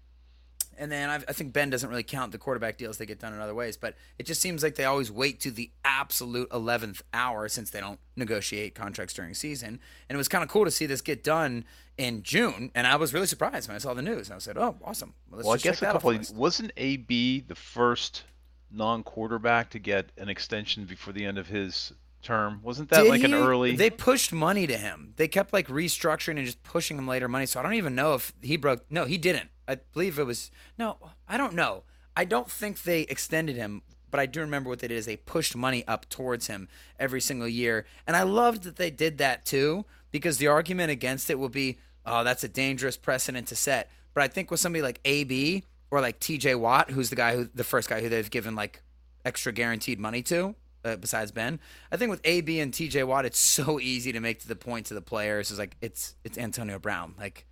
And 0.81 0.91
then 0.91 1.11
I've, 1.11 1.23
i 1.29 1.31
think 1.31 1.53
Ben 1.53 1.69
doesn't 1.69 1.87
really 1.87 2.01
count 2.01 2.31
the 2.31 2.39
quarterback 2.39 2.75
deals 2.75 2.97
they 2.97 3.05
get 3.05 3.19
done 3.19 3.33
in 3.33 3.39
other 3.39 3.53
ways, 3.53 3.77
but 3.77 3.95
it 4.17 4.25
just 4.25 4.41
seems 4.41 4.63
like 4.63 4.75
they 4.75 4.83
always 4.83 5.11
wait 5.11 5.39
to 5.41 5.51
the 5.51 5.69
absolute 5.85 6.49
11th 6.49 7.03
hour 7.13 7.47
since 7.47 7.69
they 7.69 7.79
don't 7.79 7.99
negotiate 8.15 8.73
contracts 8.73 9.13
during 9.13 9.35
season. 9.35 9.79
And 10.09 10.15
it 10.15 10.17
was 10.17 10.27
kind 10.27 10.43
of 10.43 10.49
cool 10.49 10.65
to 10.65 10.71
see 10.71 10.87
this 10.87 11.01
get 11.01 11.23
done 11.23 11.65
in 11.99 12.23
June, 12.23 12.71
and 12.73 12.87
I 12.87 12.95
was 12.95 13.13
really 13.13 13.27
surprised 13.27 13.67
when 13.67 13.75
I 13.75 13.77
saw 13.77 13.93
the 13.93 14.01
news. 14.01 14.29
And 14.29 14.37
I 14.37 14.39
said, 14.39 14.57
"Oh, 14.57 14.75
awesome!" 14.83 15.13
Well, 15.29 15.41
well 15.43 15.53
I 15.53 15.57
guess 15.57 15.83
a 15.83 15.85
couple. 15.85 16.09
Of, 16.09 16.31
wasn't 16.31 16.71
AB 16.75 17.41
the 17.41 17.53
first 17.53 18.23
non-quarterback 18.71 19.69
to 19.71 19.79
get 19.79 20.09
an 20.17 20.29
extension 20.29 20.85
before 20.85 21.13
the 21.13 21.25
end 21.25 21.37
of 21.37 21.47
his 21.47 21.93
term? 22.23 22.59
Wasn't 22.63 22.89
that 22.89 23.03
Did 23.03 23.09
like 23.09 23.19
he, 23.19 23.25
an 23.25 23.35
early? 23.35 23.75
They 23.75 23.91
pushed 23.91 24.33
money 24.33 24.65
to 24.65 24.77
him. 24.77 25.13
They 25.17 25.27
kept 25.27 25.53
like 25.53 25.67
restructuring 25.67 26.37
and 26.37 26.45
just 26.45 26.63
pushing 26.63 26.97
him 26.97 27.07
later 27.07 27.27
money. 27.27 27.45
So 27.45 27.59
I 27.59 27.63
don't 27.63 27.75
even 27.75 27.93
know 27.93 28.15
if 28.15 28.33
he 28.41 28.57
broke. 28.57 28.83
No, 28.89 29.05
he 29.05 29.19
didn't. 29.19 29.49
I 29.71 29.79
believe 29.93 30.19
it 30.19 30.25
was 30.25 30.51
no. 30.77 30.97
I 31.27 31.37
don't 31.37 31.53
know. 31.53 31.83
I 32.15 32.25
don't 32.25 32.51
think 32.51 32.83
they 32.83 33.01
extended 33.03 33.55
him, 33.55 33.83
but 34.09 34.19
I 34.19 34.25
do 34.25 34.41
remember 34.41 34.69
what 34.69 34.79
they 34.79 34.87
did 34.89 34.97
is 34.97 35.05
they 35.05 35.15
pushed 35.15 35.55
money 35.55 35.87
up 35.87 36.09
towards 36.09 36.47
him 36.47 36.67
every 36.99 37.21
single 37.21 37.47
year, 37.47 37.85
and 38.05 38.17
I 38.17 38.23
loved 38.23 38.63
that 38.63 38.75
they 38.75 38.91
did 38.91 39.17
that 39.19 39.45
too 39.45 39.85
because 40.11 40.37
the 40.37 40.47
argument 40.47 40.91
against 40.91 41.29
it 41.29 41.39
will 41.39 41.49
be, 41.49 41.77
oh, 42.05 42.23
that's 42.23 42.43
a 42.43 42.49
dangerous 42.49 42.97
precedent 42.97 43.47
to 43.47 43.55
set. 43.55 43.89
But 44.13 44.23
I 44.23 44.27
think 44.27 44.51
with 44.51 44.59
somebody 44.59 44.81
like 44.81 44.99
AB 45.05 45.63
or 45.89 46.01
like 46.01 46.19
TJ 46.19 46.59
Watt, 46.59 46.91
who's 46.91 47.09
the 47.09 47.15
guy 47.15 47.35
who 47.35 47.49
the 47.55 47.63
first 47.63 47.89
guy 47.89 48.01
who 48.01 48.09
they've 48.09 48.29
given 48.29 48.55
like 48.55 48.83
extra 49.23 49.53
guaranteed 49.53 49.99
money 49.99 50.21
to, 50.23 50.55
uh, 50.83 50.97
besides 50.97 51.31
Ben. 51.31 51.59
I 51.91 51.97
think 51.97 52.09
with 52.09 52.21
AB 52.23 52.59
and 52.59 52.73
TJ 52.73 53.05
Watt, 53.07 53.25
it's 53.25 53.39
so 53.39 53.79
easy 53.79 54.11
to 54.11 54.19
make 54.19 54.39
to 54.41 54.47
the 54.47 54.55
point 54.55 54.87
to 54.87 54.93
the 54.93 55.01
players. 55.01 55.49
It's 55.49 55.59
like 55.59 55.77
it's 55.81 56.15
it's 56.23 56.37
Antonio 56.37 56.77
Brown. 56.77 57.15
Like 57.17 57.45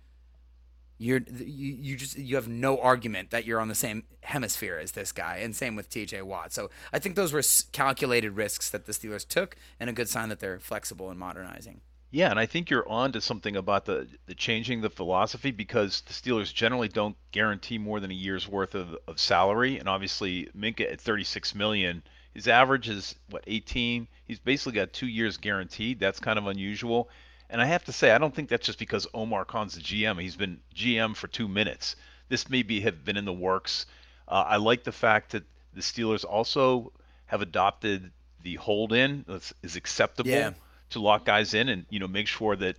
you're 1.00 1.22
you, 1.34 1.76
you 1.80 1.96
just 1.96 2.18
you 2.18 2.36
have 2.36 2.46
no 2.46 2.78
argument 2.78 3.30
that 3.30 3.46
you're 3.46 3.58
on 3.58 3.68
the 3.68 3.74
same 3.74 4.04
hemisphere 4.22 4.78
as 4.78 4.92
this 4.92 5.12
guy 5.12 5.38
and 5.38 5.56
same 5.56 5.74
with 5.74 5.88
TJ 5.88 6.22
Watt. 6.22 6.52
So 6.52 6.68
I 6.92 6.98
think 6.98 7.16
those 7.16 7.32
were 7.32 7.42
calculated 7.72 8.32
risks 8.32 8.68
that 8.68 8.84
the 8.84 8.92
Steelers 8.92 9.26
took 9.26 9.56
and 9.80 9.88
a 9.88 9.94
good 9.94 10.10
sign 10.10 10.28
that 10.28 10.40
they're 10.40 10.60
flexible 10.60 11.08
and 11.08 11.18
modernizing. 11.18 11.80
Yeah, 12.10 12.30
and 12.30 12.38
I 12.38 12.44
think 12.44 12.68
you're 12.68 12.88
on 12.88 13.12
to 13.12 13.20
something 13.20 13.56
about 13.56 13.86
the, 13.86 14.08
the 14.26 14.34
changing 14.34 14.80
the 14.82 14.90
philosophy 14.90 15.52
because 15.52 16.02
the 16.02 16.12
Steelers 16.12 16.52
generally 16.52 16.88
don't 16.88 17.16
guarantee 17.32 17.78
more 17.78 18.00
than 18.00 18.10
a 18.10 18.14
year's 18.14 18.46
worth 18.46 18.74
of, 18.74 18.94
of 19.08 19.18
salary 19.18 19.78
and 19.78 19.88
obviously 19.88 20.48
Minkah 20.56 20.92
at 20.92 21.00
36 21.00 21.54
million 21.54 22.02
his 22.34 22.46
average 22.46 22.88
is 22.90 23.14
what 23.30 23.42
18 23.46 24.06
he's 24.26 24.38
basically 24.38 24.72
got 24.72 24.92
2 24.92 25.06
years 25.06 25.36
guaranteed 25.36 25.98
that's 25.98 26.20
kind 26.20 26.38
of 26.38 26.46
unusual 26.46 27.08
and 27.50 27.60
I 27.60 27.66
have 27.66 27.84
to 27.84 27.92
say, 27.92 28.10
I 28.10 28.18
don't 28.18 28.34
think 28.34 28.48
that's 28.48 28.66
just 28.66 28.78
because 28.78 29.06
Omar 29.12 29.44
Khan's 29.44 29.74
the 29.74 29.80
GM. 29.80 30.20
He's 30.20 30.36
been 30.36 30.60
GM 30.74 31.16
for 31.16 31.28
two 31.28 31.48
minutes. 31.48 31.96
This 32.28 32.48
maybe 32.48 32.80
have 32.80 33.04
been 33.04 33.16
in 33.16 33.24
the 33.24 33.32
works. 33.32 33.86
Uh, 34.28 34.44
I 34.46 34.56
like 34.56 34.84
the 34.84 34.92
fact 34.92 35.32
that 35.32 35.44
the 35.74 35.80
Steelers 35.80 36.24
also 36.24 36.92
have 37.26 37.42
adopted 37.42 38.10
the 38.42 38.56
hold 38.56 38.92
in 38.92 39.24
that 39.26 39.52
is 39.62 39.76
acceptable 39.76 40.30
yeah. 40.30 40.52
to 40.90 41.00
lock 41.00 41.24
guys 41.24 41.54
in 41.54 41.68
and 41.68 41.84
you 41.90 41.98
know 41.98 42.08
make 42.08 42.26
sure 42.26 42.56
that 42.56 42.76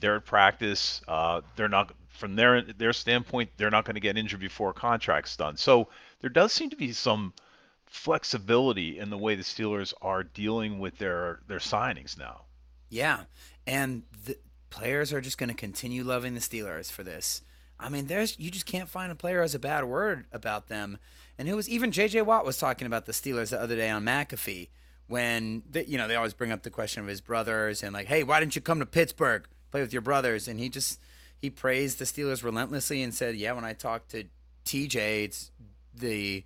they're 0.00 0.16
at 0.16 0.24
practice. 0.24 1.00
Uh, 1.08 1.40
they're 1.56 1.68
not 1.68 1.92
from 2.10 2.34
their 2.36 2.62
their 2.62 2.92
standpoint 2.92 3.50
they're 3.56 3.70
not 3.70 3.84
going 3.84 3.94
to 3.94 4.00
get 4.00 4.18
injured 4.18 4.40
before 4.40 4.70
a 4.70 4.74
contract's 4.74 5.36
done. 5.36 5.56
So 5.56 5.88
there 6.20 6.30
does 6.30 6.52
seem 6.52 6.70
to 6.70 6.76
be 6.76 6.92
some 6.92 7.32
flexibility 7.86 8.98
in 8.98 9.10
the 9.10 9.16
way 9.16 9.34
the 9.34 9.42
Steelers 9.42 9.94
are 10.02 10.22
dealing 10.22 10.78
with 10.78 10.98
their 10.98 11.40
their 11.46 11.58
signings 11.58 12.18
now. 12.18 12.42
Yeah, 12.88 13.24
and 13.66 14.02
the 14.24 14.38
players 14.70 15.12
are 15.12 15.20
just 15.20 15.38
going 15.38 15.48
to 15.48 15.54
continue 15.54 16.04
loving 16.04 16.34
the 16.34 16.40
Steelers 16.40 16.90
for 16.90 17.02
this. 17.02 17.42
I 17.80 17.88
mean, 17.88 18.06
there's 18.06 18.38
you 18.38 18.50
just 18.50 18.66
can't 18.66 18.88
find 18.88 19.12
a 19.12 19.14
player 19.14 19.42
has 19.42 19.54
a 19.54 19.58
bad 19.58 19.84
word 19.84 20.26
about 20.32 20.68
them. 20.68 20.98
And 21.38 21.48
it 21.48 21.54
was 21.54 21.68
even 21.68 21.92
J.J. 21.92 22.22
Watt 22.22 22.44
was 22.44 22.58
talking 22.58 22.86
about 22.86 23.06
the 23.06 23.12
Steelers 23.12 23.50
the 23.50 23.60
other 23.60 23.76
day 23.76 23.88
on 23.88 24.04
McAfee 24.04 24.68
when 25.06 25.62
you 25.86 25.96
know 25.96 26.08
they 26.08 26.16
always 26.16 26.34
bring 26.34 26.52
up 26.52 26.62
the 26.62 26.70
question 26.70 27.02
of 27.02 27.08
his 27.08 27.20
brothers 27.20 27.82
and 27.82 27.92
like, 27.94 28.06
hey, 28.06 28.24
why 28.24 28.40
didn't 28.40 28.56
you 28.56 28.62
come 28.62 28.80
to 28.80 28.86
Pittsburgh 28.86 29.46
play 29.70 29.80
with 29.80 29.92
your 29.92 30.02
brothers? 30.02 30.48
And 30.48 30.58
he 30.58 30.68
just 30.68 31.00
he 31.38 31.50
praised 31.50 31.98
the 31.98 32.04
Steelers 32.04 32.42
relentlessly 32.42 33.02
and 33.02 33.14
said, 33.14 33.36
yeah, 33.36 33.52
when 33.52 33.64
I 33.64 33.72
talked 33.72 34.10
to 34.10 34.24
TJ, 34.64 35.24
it's 35.24 35.50
the 35.94 36.44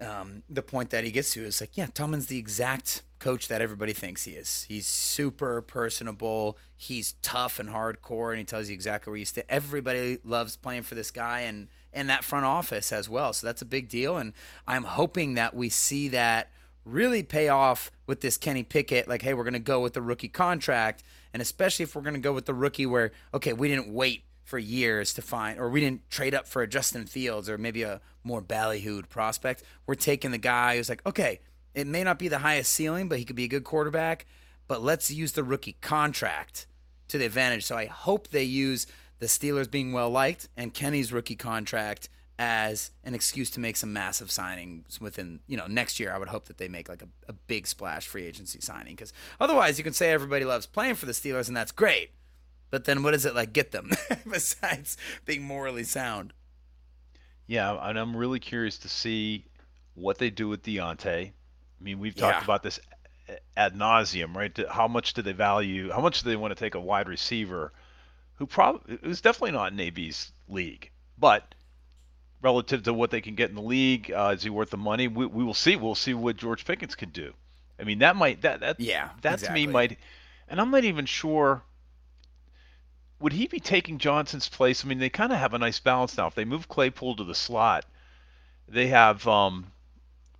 um, 0.00 0.42
the 0.50 0.62
point 0.62 0.90
that 0.90 1.04
he 1.04 1.12
gets 1.12 1.32
to 1.34 1.44
is 1.44 1.60
like, 1.60 1.76
yeah, 1.76 1.86
Tomlin's 1.86 2.26
the 2.26 2.38
exact 2.38 3.02
coach 3.24 3.48
that 3.48 3.62
everybody 3.62 3.94
thinks 3.94 4.24
he 4.24 4.32
is. 4.32 4.66
He's 4.68 4.86
super 4.86 5.62
personable. 5.62 6.58
He's 6.76 7.14
tough 7.22 7.58
and 7.58 7.70
hardcore, 7.70 8.30
and 8.30 8.38
he 8.38 8.44
tells 8.44 8.68
you 8.68 8.74
exactly 8.74 9.10
where 9.10 9.18
you 9.18 9.24
stand. 9.24 9.46
Everybody 9.48 10.18
loves 10.24 10.56
playing 10.56 10.82
for 10.82 10.94
this 10.94 11.10
guy, 11.10 11.40
and 11.40 11.68
and 11.94 12.10
that 12.10 12.22
front 12.22 12.44
office 12.44 12.92
as 12.92 13.08
well. 13.08 13.32
So 13.32 13.46
that's 13.46 13.62
a 13.62 13.64
big 13.64 13.88
deal, 13.88 14.18
and 14.18 14.34
I'm 14.66 14.84
hoping 14.84 15.34
that 15.34 15.54
we 15.54 15.70
see 15.70 16.08
that 16.08 16.50
really 16.84 17.22
pay 17.22 17.48
off 17.48 17.90
with 18.06 18.20
this 18.20 18.36
Kenny 18.36 18.62
Pickett. 18.62 19.08
Like, 19.08 19.22
hey, 19.22 19.32
we're 19.32 19.44
going 19.44 19.54
to 19.54 19.58
go 19.58 19.80
with 19.80 19.94
the 19.94 20.02
rookie 20.02 20.28
contract, 20.28 21.02
and 21.32 21.40
especially 21.40 21.84
if 21.84 21.96
we're 21.96 22.02
going 22.02 22.14
to 22.14 22.20
go 22.20 22.34
with 22.34 22.44
the 22.44 22.52
rookie 22.52 22.84
where 22.84 23.12
okay, 23.32 23.54
we 23.54 23.68
didn't 23.68 23.88
wait 23.88 24.24
for 24.42 24.58
years 24.58 25.14
to 25.14 25.22
find, 25.22 25.58
or 25.58 25.70
we 25.70 25.80
didn't 25.80 26.10
trade 26.10 26.34
up 26.34 26.46
for 26.46 26.60
a 26.60 26.66
Justin 26.66 27.06
Fields 27.06 27.48
or 27.48 27.56
maybe 27.56 27.84
a 27.84 28.02
more 28.22 28.42
ballyhooed 28.42 29.08
prospect. 29.08 29.62
We're 29.86 29.94
taking 29.94 30.30
the 30.30 30.38
guy 30.38 30.76
who's 30.76 30.90
like, 30.90 31.00
okay, 31.06 31.40
it 31.74 31.86
may 31.86 32.04
not 32.04 32.18
be 32.18 32.28
the 32.28 32.38
highest 32.38 32.72
ceiling, 32.72 33.08
but 33.08 33.18
he 33.18 33.24
could 33.24 33.36
be 33.36 33.44
a 33.44 33.48
good 33.48 33.64
quarterback. 33.64 34.26
But 34.66 34.82
let's 34.82 35.10
use 35.10 35.32
the 35.32 35.44
rookie 35.44 35.76
contract 35.80 36.66
to 37.08 37.18
the 37.18 37.26
advantage. 37.26 37.64
So 37.64 37.76
I 37.76 37.86
hope 37.86 38.28
they 38.28 38.44
use 38.44 38.86
the 39.18 39.26
Steelers 39.26 39.70
being 39.70 39.92
well 39.92 40.10
liked 40.10 40.48
and 40.56 40.72
Kenny's 40.72 41.12
rookie 41.12 41.36
contract 41.36 42.08
as 42.38 42.90
an 43.04 43.14
excuse 43.14 43.50
to 43.50 43.60
make 43.60 43.76
some 43.76 43.92
massive 43.92 44.28
signings 44.28 45.00
within, 45.00 45.40
you 45.46 45.56
know, 45.56 45.66
next 45.66 46.00
year. 46.00 46.12
I 46.12 46.18
would 46.18 46.28
hope 46.28 46.46
that 46.46 46.58
they 46.58 46.68
make 46.68 46.88
like 46.88 47.02
a, 47.02 47.08
a 47.28 47.32
big 47.32 47.66
splash 47.66 48.06
free 48.06 48.24
agency 48.24 48.60
signing 48.60 48.94
because 48.94 49.12
otherwise 49.38 49.78
you 49.78 49.84
can 49.84 49.92
say 49.92 50.10
everybody 50.10 50.44
loves 50.44 50.66
playing 50.66 50.96
for 50.96 51.06
the 51.06 51.12
Steelers 51.12 51.48
and 51.48 51.56
that's 51.56 51.72
great. 51.72 52.10
But 52.70 52.84
then 52.84 53.02
what 53.02 53.12
does 53.12 53.24
it 53.24 53.34
like 53.34 53.52
get 53.52 53.70
them 53.70 53.90
besides 54.30 54.96
being 55.24 55.42
morally 55.42 55.84
sound? 55.84 56.32
Yeah, 57.46 57.78
and 57.80 57.98
I'm 57.98 58.16
really 58.16 58.40
curious 58.40 58.78
to 58.78 58.88
see 58.88 59.44
what 59.94 60.18
they 60.18 60.30
do 60.30 60.48
with 60.48 60.62
Diontae. 60.62 61.32
I 61.84 61.86
mean, 61.86 61.98
we've 62.00 62.16
talked 62.16 62.38
Yeah. 62.38 62.44
about 62.44 62.62
this 62.62 62.80
ad 63.58 63.74
nauseum, 63.74 64.34
right? 64.34 64.58
How 64.70 64.88
much 64.88 65.12
do 65.12 65.20
they 65.20 65.32
value? 65.32 65.92
How 65.92 66.00
much 66.00 66.22
do 66.22 66.30
they 66.30 66.36
want 66.36 66.50
to 66.52 66.58
take 66.58 66.74
a 66.74 66.80
wide 66.80 67.08
receiver 67.10 67.74
who 68.36 68.46
probably 68.46 68.98
who's 69.02 69.20
definitely 69.20 69.50
not 69.52 69.70
in 69.72 69.78
AB's 69.78 70.32
league, 70.48 70.90
but 71.18 71.54
relative 72.40 72.84
to 72.84 72.94
what 72.94 73.10
they 73.10 73.20
can 73.20 73.34
get 73.34 73.50
in 73.50 73.54
the 73.54 73.60
league, 73.60 74.10
uh, 74.10 74.32
is 74.34 74.42
he 74.42 74.48
worth 74.48 74.70
the 74.70 74.78
money? 74.78 75.08
We, 75.08 75.26
we 75.26 75.44
will 75.44 75.52
see. 75.52 75.76
We'll 75.76 75.94
see 75.94 76.14
what 76.14 76.38
George 76.38 76.64
Pickens 76.64 76.94
can 76.94 77.10
do. 77.10 77.34
I 77.78 77.84
mean, 77.84 77.98
that 77.98 78.16
might 78.16 78.40
that 78.40 78.60
that 78.60 78.80
Yeah, 78.80 79.10
that 79.20 79.34
exactly. 79.34 79.46
to 79.48 79.66
me 79.66 79.66
might, 79.70 79.98
and 80.48 80.58
I'm 80.62 80.70
not 80.70 80.84
even 80.84 81.04
sure. 81.04 81.62
Would 83.20 83.34
he 83.34 83.46
be 83.46 83.60
taking 83.60 83.98
Johnson's 83.98 84.48
place? 84.48 84.82
I 84.84 84.88
mean, 84.88 85.00
they 85.00 85.10
kind 85.10 85.32
of 85.32 85.38
have 85.38 85.52
a 85.52 85.58
nice 85.58 85.80
balance 85.80 86.16
now. 86.16 86.28
If 86.28 86.34
they 86.34 86.46
move 86.46 86.66
Claypool 86.66 87.16
to 87.16 87.24
the 87.24 87.34
slot, 87.34 87.84
they 88.68 88.86
have 88.86 89.28
um, 89.28 89.70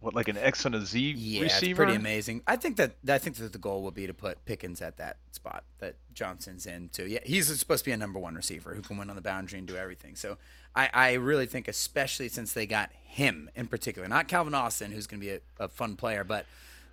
what 0.05 0.15
like 0.15 0.29
an 0.29 0.37
X 0.37 0.65
and 0.65 0.75
a 0.75 0.81
Z 0.85 0.99
Yeah, 1.17 1.43
receiver. 1.43 1.71
it's 1.71 1.77
pretty 1.77 1.95
amazing. 1.95 2.43
I 2.47 2.57
think 2.57 2.77
that 2.77 2.97
I 3.09 3.19
think 3.19 3.37
that 3.37 3.53
the 3.53 3.59
goal 3.59 3.83
will 3.83 3.91
be 3.91 4.07
to 4.07 4.15
put 4.15 4.45
Pickens 4.45 4.81
at 4.83 4.97
that 4.99 5.17
spot 5.33 5.65
that 5.79 5.97
Johnson's 6.13 6.67
in 6.67 6.89
too. 6.91 7.07
Yeah, 7.07 7.21
he's 7.25 7.47
supposed 7.59 7.85
to 7.85 7.89
be 7.91 7.93
a 7.93 7.97
number 7.97 8.19
one 8.19 8.35
receiver 8.35 8.75
who 8.75 8.83
can 8.83 8.97
win 8.99 9.11
on 9.11 9.17
the 9.17 9.23
boundary 9.23 9.59
and 9.59 9.67
do 9.69 9.77
everything. 9.77 10.15
So 10.17 10.37
I, 10.77 10.91
I 10.93 11.13
really 11.15 11.47
think, 11.47 11.69
especially 11.69 12.29
since 12.29 12.53
they 12.53 12.67
got 12.67 12.91
him 13.03 13.51
in 13.55 13.67
particular, 13.67 14.07
not 14.09 14.29
Calvin 14.29 14.55
Austin, 14.55 14.91
who's 14.93 15.07
going 15.07 15.21
to 15.21 15.27
be 15.27 15.33
a, 15.33 15.41
a 15.65 15.69
fun 15.69 15.97
player, 15.97 16.25
but 16.25 16.47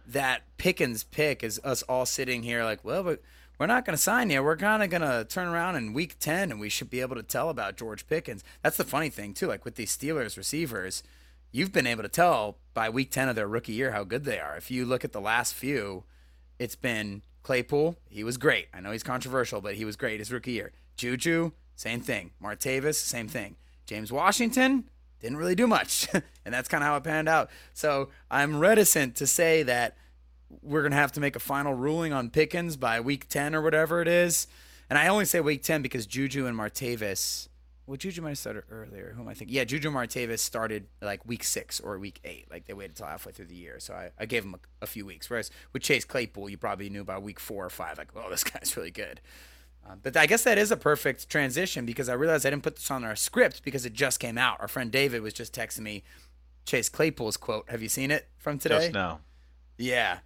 that 0.07 0.41
Pickens 0.57 1.03
pick 1.03 1.43
is 1.43 1.59
us 1.63 1.81
all 1.83 2.05
sitting 2.05 2.43
here 2.43 2.63
like, 2.63 2.83
well, 2.83 3.03
but 3.03 3.21
we're 3.59 3.67
not 3.67 3.85
going 3.85 3.95
to 3.95 4.01
sign 4.01 4.29
you. 4.31 4.41
We're 4.41 4.57
kind 4.57 4.81
of 4.81 4.89
going 4.89 5.01
to 5.03 5.23
turn 5.23 5.47
around 5.47 5.75
in 5.75 5.93
week 5.93 6.17
10 6.19 6.51
and 6.51 6.59
we 6.59 6.69
should 6.69 6.89
be 6.89 7.01
able 7.01 7.15
to 7.15 7.21
tell 7.23 7.49
about 7.49 7.77
George 7.77 8.07
Pickens. 8.07 8.43
That's 8.63 8.77
the 8.77 8.83
funny 8.83 9.09
thing, 9.09 9.33
too. 9.35 9.45
Like 9.47 9.63
with 9.63 9.75
these 9.75 9.95
Steelers 9.95 10.35
receivers, 10.35 11.03
you've 11.51 11.71
been 11.71 11.87
able 11.87 12.03
to 12.03 12.09
tell 12.09 12.57
by 12.73 12.89
week 12.89 13.11
10 13.11 13.29
of 13.29 13.35
their 13.35 13.47
rookie 13.47 13.73
year 13.73 13.91
how 13.91 14.03
good 14.03 14.23
they 14.23 14.39
are. 14.39 14.55
If 14.55 14.71
you 14.71 14.85
look 14.85 15.03
at 15.03 15.11
the 15.11 15.21
last 15.21 15.53
few, 15.53 16.03
it's 16.59 16.75
been 16.75 17.21
Claypool. 17.43 17.97
He 18.09 18.23
was 18.23 18.37
great. 18.37 18.67
I 18.73 18.79
know 18.79 18.91
he's 18.91 19.03
controversial, 19.03 19.61
but 19.61 19.75
he 19.75 19.85
was 19.85 19.95
great 19.95 20.19
his 20.19 20.31
rookie 20.31 20.51
year. 20.51 20.71
Juju, 20.95 21.51
same 21.75 22.01
thing. 22.01 22.31
Martavis, 22.41 22.95
same 22.95 23.27
thing. 23.27 23.55
James 23.85 24.11
Washington, 24.11 24.89
didn't 25.19 25.37
really 25.37 25.55
do 25.55 25.67
much. 25.67 26.07
and 26.45 26.53
that's 26.53 26.67
kind 26.67 26.83
of 26.83 26.87
how 26.87 26.95
it 26.95 27.03
panned 27.03 27.29
out. 27.29 27.49
So 27.73 28.09
I'm 28.29 28.59
reticent 28.59 29.15
to 29.17 29.27
say 29.27 29.63
that 29.63 29.97
we're 30.61 30.81
going 30.81 30.91
to 30.91 30.97
have 30.97 31.11
to 31.13 31.19
make 31.19 31.35
a 31.35 31.39
final 31.39 31.73
ruling 31.73 32.13
on 32.13 32.29
Pickens 32.29 32.75
by 32.75 32.99
week 32.99 33.27
10 33.29 33.55
or 33.55 33.61
whatever 33.61 34.01
it 34.01 34.07
is. 34.07 34.47
And 34.89 34.99
I 34.99 35.07
only 35.07 35.25
say 35.25 35.39
week 35.39 35.63
10 35.63 35.81
because 35.81 36.05
Juju 36.05 36.45
and 36.47 36.57
Martavis, 36.57 37.47
well, 37.87 37.97
Juju 37.97 38.21
might 38.21 38.29
have 38.29 38.37
started 38.37 38.63
earlier. 38.69 39.13
Who 39.15 39.21
am 39.21 39.27
I 39.27 39.33
thinking? 39.33 39.55
Yeah, 39.55 39.63
Juju 39.63 39.91
Martavis 39.91 40.39
started 40.39 40.87
like 41.01 41.25
week 41.25 41.43
six 41.43 41.79
or 41.79 41.97
week 41.97 42.19
eight. 42.23 42.49
Like 42.49 42.65
they 42.65 42.73
waited 42.73 42.95
till 42.95 43.07
halfway 43.07 43.31
through 43.31 43.47
the 43.47 43.55
year. 43.55 43.79
So 43.79 43.93
I, 43.93 44.11
I 44.19 44.25
gave 44.25 44.43
him 44.43 44.55
a, 44.55 44.59
a 44.83 44.87
few 44.87 45.05
weeks. 45.05 45.29
Whereas 45.29 45.49
with 45.73 45.81
Chase 45.81 46.05
Claypool, 46.05 46.49
you 46.49 46.57
probably 46.57 46.89
knew 46.89 47.03
by 47.03 47.17
week 47.17 47.39
four 47.39 47.65
or 47.65 47.69
five, 47.69 47.97
like, 47.97 48.11
oh, 48.15 48.29
this 48.29 48.43
guy's 48.45 48.77
really 48.77 48.91
good. 48.91 49.19
Um, 49.89 49.99
but 50.03 50.15
I 50.15 50.27
guess 50.27 50.43
that 50.43 50.57
is 50.57 50.71
a 50.71 50.77
perfect 50.77 51.27
transition 51.27 51.85
because 51.85 52.07
I 52.07 52.13
realized 52.13 52.45
I 52.45 52.51
didn't 52.51 52.63
put 52.63 52.75
this 52.75 52.91
on 52.91 53.03
our 53.03 53.15
script 53.15 53.63
because 53.63 53.85
it 53.85 53.93
just 53.93 54.19
came 54.19 54.37
out. 54.37 54.61
Our 54.61 54.67
friend 54.67 54.91
David 54.91 55.21
was 55.21 55.33
just 55.33 55.53
texting 55.55 55.79
me 55.79 56.03
Chase 56.65 56.87
Claypool's 56.87 57.37
quote. 57.37 57.69
Have 57.69 57.81
you 57.81 57.89
seen 57.89 58.11
it 58.11 58.29
from 58.37 58.59
today? 58.59 58.77
Just 58.77 58.93
now. 58.93 59.21
Yeah. 59.77 60.19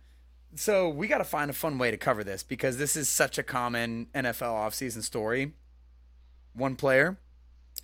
So 0.56 0.90
we 0.90 1.08
got 1.08 1.20
to 1.20 1.24
find 1.24 1.50
a 1.50 1.54
fun 1.54 1.78
way 1.78 1.90
to 1.90 1.98
cover 1.98 2.24
this 2.24 2.44
because 2.44 2.78
this 2.78 2.96
is 2.96 3.08
such 3.08 3.38
a 3.38 3.44
common 3.44 4.08
NFL 4.14 4.54
offseason 4.54 5.04
story. 5.04 5.54
One 6.54 6.76
player 6.76 7.18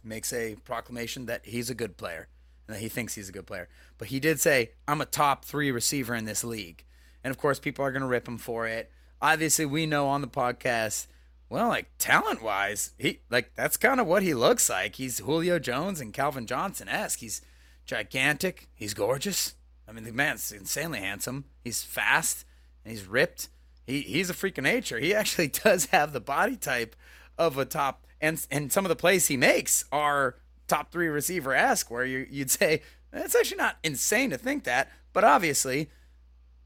makes 0.04 0.34
a 0.34 0.56
proclamation 0.66 1.26
that 1.28 1.46
he's 1.46 1.70
a 1.70 1.76
good 1.76 1.98
player 1.98 2.28
and 2.68 2.76
that 2.76 2.82
he 2.82 2.90
thinks 2.90 3.16
he's 3.16 3.30
a 3.30 3.34
good 3.34 3.48
player. 3.48 3.68
But 3.98 4.10
he 4.10 4.20
did 4.20 4.40
say, 4.40 4.72
I'm 4.88 5.02
a 5.02 5.06
top 5.06 5.46
three 5.46 5.72
receiver 5.72 6.16
in 6.16 6.26
this 6.26 6.44
league. 6.44 6.84
And 7.24 7.32
of 7.32 7.38
course, 7.38 7.60
people 7.60 7.86
are 7.86 7.92
going 7.92 8.02
to 8.02 8.08
rip 8.08 8.28
him 8.28 8.38
for 8.38 8.68
it. 8.68 8.92
Obviously, 9.22 9.66
we 9.66 9.86
know 9.86 10.08
on 10.08 10.22
the 10.22 10.28
podcast, 10.28 11.08
well, 11.50 11.68
like 11.68 11.88
talent 11.98 12.42
wise, 12.42 12.94
he 12.98 13.20
like 13.30 13.54
that's 13.56 13.78
kind 13.78 14.00
of 14.00 14.08
what 14.08 14.24
he 14.24 14.34
looks 14.34 14.70
like. 14.70 14.96
He's 14.96 15.20
Julio 15.20 15.60
Jones 15.60 16.00
and 16.00 16.14
Calvin 16.14 16.48
Johnson 16.48 16.88
esque. 16.88 17.20
He's 17.20 17.42
gigantic. 17.86 18.70
He's 18.74 18.94
gorgeous. 18.94 19.56
I 19.88 19.92
mean, 19.92 20.06
the 20.06 20.14
man's 20.14 20.52
insanely 20.52 21.00
handsome. 21.00 21.46
He's 21.64 21.84
fast 21.84 22.46
and 22.84 22.92
he's 22.92 23.06
ripped. 23.06 23.50
He 23.86 24.02
he's 24.02 24.30
a 24.30 24.34
freak 24.34 24.58
of 24.58 24.64
nature. 24.64 24.98
He 24.98 25.14
actually 25.14 25.48
does 25.64 25.88
have 25.88 26.14
the 26.14 26.22
body 26.22 26.56
type 26.56 26.96
of 27.38 27.58
a 27.58 27.66
top, 27.66 28.08
and 28.22 28.46
and 28.52 28.72
some 28.72 28.86
of 28.86 28.90
the 28.90 28.96
plays 28.96 29.28
he 29.28 29.38
makes 29.38 29.84
are 29.92 30.36
top 30.68 30.92
three 30.92 31.08
receiver 31.08 31.54
esque. 31.54 31.90
Where 31.92 32.06
you 32.06 32.28
you'd 32.30 32.52
say 32.52 32.82
it's 33.12 33.36
actually 33.36 33.58
not 33.58 33.78
insane 33.84 34.30
to 34.30 34.38
think 34.38 34.64
that, 34.64 34.90
but 35.14 35.24
obviously 35.24 35.90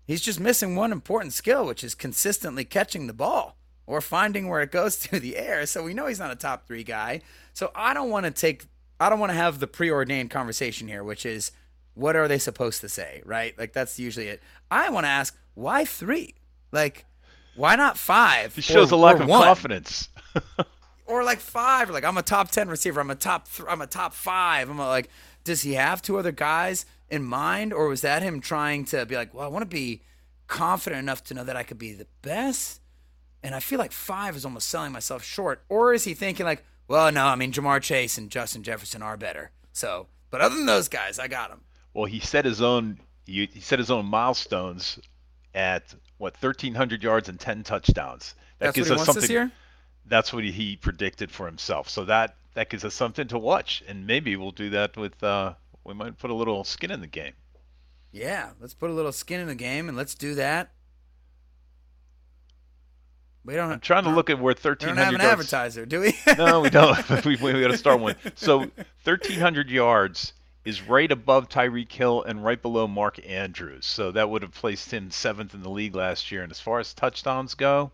he's 0.06 0.22
just 0.22 0.40
missing 0.40 0.76
one 0.76 0.92
important 0.92 1.34
skill, 1.34 1.66
which 1.66 1.84
is 1.84 1.96
consistently 1.96 2.64
catching 2.66 3.08
the 3.08 3.14
ball. 3.14 3.58
or 3.88 4.02
finding 4.02 4.48
where 4.48 4.62
it 4.62 4.72
goes 4.72 4.96
through 5.02 5.20
the 5.20 5.38
air. 5.38 5.66
So 5.66 5.84
we 5.84 5.94
know 5.94 6.08
he's 6.08 6.20
not 6.20 6.32
a 6.32 6.36
top 6.36 6.68
three 6.68 6.84
guy. 6.84 7.22
So 7.54 7.72
I 7.76 7.94
don't 7.94 8.10
want 8.10 8.26
to 8.26 8.32
take, 8.32 8.66
I 9.00 9.10
don't 9.10 9.20
want 9.20 9.32
to 9.32 9.38
have 9.38 9.60
the 9.60 9.68
preordained 9.68 10.32
conversation 10.32 10.88
here, 10.88 11.04
which 11.04 11.26
is 11.26 11.52
what 11.94 12.16
are 12.16 12.28
they 12.28 12.40
supposed 12.40 12.82
to 12.82 12.90
say, 12.90 13.22
right? 13.26 13.58
Like 13.58 13.74
that's 13.74 14.00
usually 14.00 14.28
it. 14.28 14.42
I 14.72 14.90
want 14.90 15.06
to 15.06 15.10
ask 15.10 15.38
why 15.54 15.86
three? 15.86 16.34
Like, 16.72 17.06
why 17.56 17.76
not 17.76 17.98
five? 17.98 18.58
It 18.58 18.64
shows 18.64 18.92
a 18.92 18.96
lack 18.98 19.20
of 19.20 19.28
one? 19.28 19.44
confidence. 19.44 20.10
or 21.06 21.24
like 21.24 21.40
five, 21.40 21.90
or 21.90 21.94
like 21.94 22.04
I'm 22.04 22.18
a 22.18 22.24
top 22.24 22.52
ten 22.52 22.68
receiver. 22.70 23.00
I'm 23.00 23.12
a 23.12 23.16
top. 23.16 23.50
Th- 23.52 23.68
I'm 23.70 23.82
a 23.82 23.88
top 23.88 24.14
five. 24.14 24.70
I'm 24.70 24.80
a, 24.80 24.88
like, 24.88 25.10
does 25.44 25.62
he 25.62 25.74
have 25.74 26.02
two 26.02 26.18
other 26.18 26.32
guys 26.32 26.86
in 27.10 27.24
mind, 27.24 27.74
or 27.74 27.88
was 27.88 28.02
that 28.02 28.24
him 28.24 28.42
trying 28.42 28.86
to 28.86 29.06
be 29.06 29.16
like, 29.16 29.34
well, 29.34 29.46
I 29.46 29.48
want 29.48 29.64
to 29.64 29.76
be 29.76 30.02
confident 30.48 31.00
enough 31.00 31.24
to 31.26 31.34
know 31.34 31.44
that 31.44 31.56
I 31.56 31.64
could 31.64 31.78
be 31.78 31.94
the 31.94 32.08
best, 32.22 32.82
and 33.44 33.56
I 33.56 33.60
feel 33.60 33.80
like 33.80 33.92
five 33.92 34.36
is 34.36 34.46
almost 34.46 34.70
selling 34.70 34.92
myself 34.92 35.24
short, 35.24 35.64
or 35.70 35.94
is 35.94 36.04
he 36.04 36.14
thinking 36.14 36.46
like, 36.46 36.64
well, 36.88 37.12
no, 37.12 37.26
I 37.26 37.36
mean 37.36 37.52
Ja'Marr 37.52 37.82
Chase 37.82 38.18
and 38.18 38.30
Justin 38.30 38.64
Jefferson 38.64 39.02
are 39.02 39.18
better, 39.18 39.52
so, 39.74 40.08
but 40.32 40.42
other 40.42 40.56
than 40.56 40.66
those 40.66 40.88
guys, 40.88 41.20
I 41.20 41.28
got 41.28 41.52
him. 41.52 41.62
Well, 41.94 42.06
he 42.06 42.20
set 42.20 42.46
his 42.46 42.62
own 42.62 43.00
he, 43.26 43.50
set 43.60 43.80
his 43.80 43.92
own 43.92 44.06
milestones 44.06 45.00
at 45.54 45.94
what 46.18 46.34
1300 46.40 47.04
yards 47.04 47.30
and 47.30 47.40
10 47.40 47.64
touchdowns. 47.64 48.36
That 48.60 48.68
That's 48.68 48.76
gives 48.76 48.92
us 48.92 49.06
something 49.06 49.22
this 49.22 49.30
year. 49.30 49.52
That's 50.08 50.32
what 50.34 50.44
he, 50.44 50.76
predicted 50.76 51.32
for 51.32 51.46
himself. 51.46 51.90
So 51.90 52.06
that 52.06 52.36
that 52.54 52.70
gives 52.70 52.86
us 52.86 52.94
something 52.94 53.28
to 53.28 53.38
watch 53.38 53.84
and 53.88 54.08
maybe 54.08 54.36
we'll 54.36 54.52
do 54.52 54.70
that 54.70 54.96
with 54.96 55.22
uh 55.24 55.54
we 55.84 55.94
might 55.94 56.18
put 56.18 56.32
a 56.32 56.34
little 56.34 56.64
skin 56.64 56.92
in 56.92 57.02
the 57.02 57.08
game. 57.08 57.34
Yeah, 58.12 58.52
let's 58.60 58.74
put 58.74 58.90
a 58.90 58.94
little 58.94 59.12
skin 59.12 59.42
in 59.42 59.48
the 59.48 59.56
game 59.56 59.90
and 59.90 59.98
let's 59.98 60.16
do 60.16 60.36
that. 60.36 60.72
We 63.46 63.54
don't. 63.54 63.74
I'm 63.74 63.80
trying 63.80 64.06
to 64.06 64.10
look 64.10 64.32
at 64.32 64.40
where 64.40 64.56
We 64.56 64.76
don't 64.76 64.98
1300 64.98 65.04
have 65.04 65.14
an 65.14 65.22
yards 65.22 65.54
advertiser, 65.54 65.86
do 65.86 66.02
we? 66.02 66.18
No, 66.38 66.62
we 66.62 66.70
don't. 66.72 66.98
we 67.26 67.36
we 67.36 67.62
got 67.62 67.68
to 67.68 67.78
start 67.78 68.00
one. 68.00 68.16
So 68.34 68.60
1300 69.04 69.70
yards 69.70 70.34
is 70.66 70.82
right 70.82 71.12
above 71.12 71.48
Tyreek 71.48 71.92
Hill 71.92 72.24
and 72.24 72.44
right 72.44 72.60
below 72.60 72.88
Mark 72.88 73.20
Andrews. 73.28 73.86
So 73.86 74.12
that 74.12 74.30
would 74.32 74.42
have 74.42 74.54
placed 74.54 74.92
him 74.92 75.12
seventh 75.12 75.54
in 75.54 75.62
the 75.62 75.70
league 75.70 75.96
last 75.96 76.32
year. 76.32 76.42
And 76.42 76.52
as 76.52 76.60
far 76.60 76.80
as 76.80 76.94
touchdowns 76.96 77.54
go, 77.54 77.92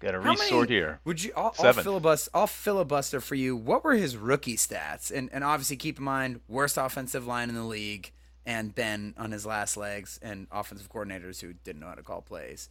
got 0.00 0.12
to 0.12 0.20
How 0.20 0.30
resort 0.32 0.68
here. 0.70 1.00
Would 1.04 1.22
you? 1.24 1.32
I'll, 1.36 1.54
I'll, 1.58 1.72
filibuster. 1.72 2.30
I'll 2.34 2.46
filibuster 2.46 3.20
for 3.20 3.34
you. 3.34 3.56
What 3.56 3.84
were 3.84 3.94
his 3.94 4.16
rookie 4.16 4.56
stats? 4.56 5.10
And 5.10 5.28
and 5.32 5.42
obviously 5.44 5.76
keep 5.76 5.98
in 5.98 6.04
mind 6.04 6.40
worst 6.48 6.76
offensive 6.76 7.26
line 7.26 7.48
in 7.48 7.54
the 7.54 7.64
league, 7.64 8.12
and 8.44 8.74
Ben 8.74 9.14
on 9.16 9.32
his 9.32 9.46
last 9.46 9.76
legs, 9.76 10.18
and 10.22 10.46
offensive 10.52 10.90
coordinators 10.90 11.40
who 11.40 11.52
didn't 11.52 11.80
know 11.80 11.88
how 11.88 11.94
to 11.94 12.02
call 12.02 12.20
plays. 12.22 12.68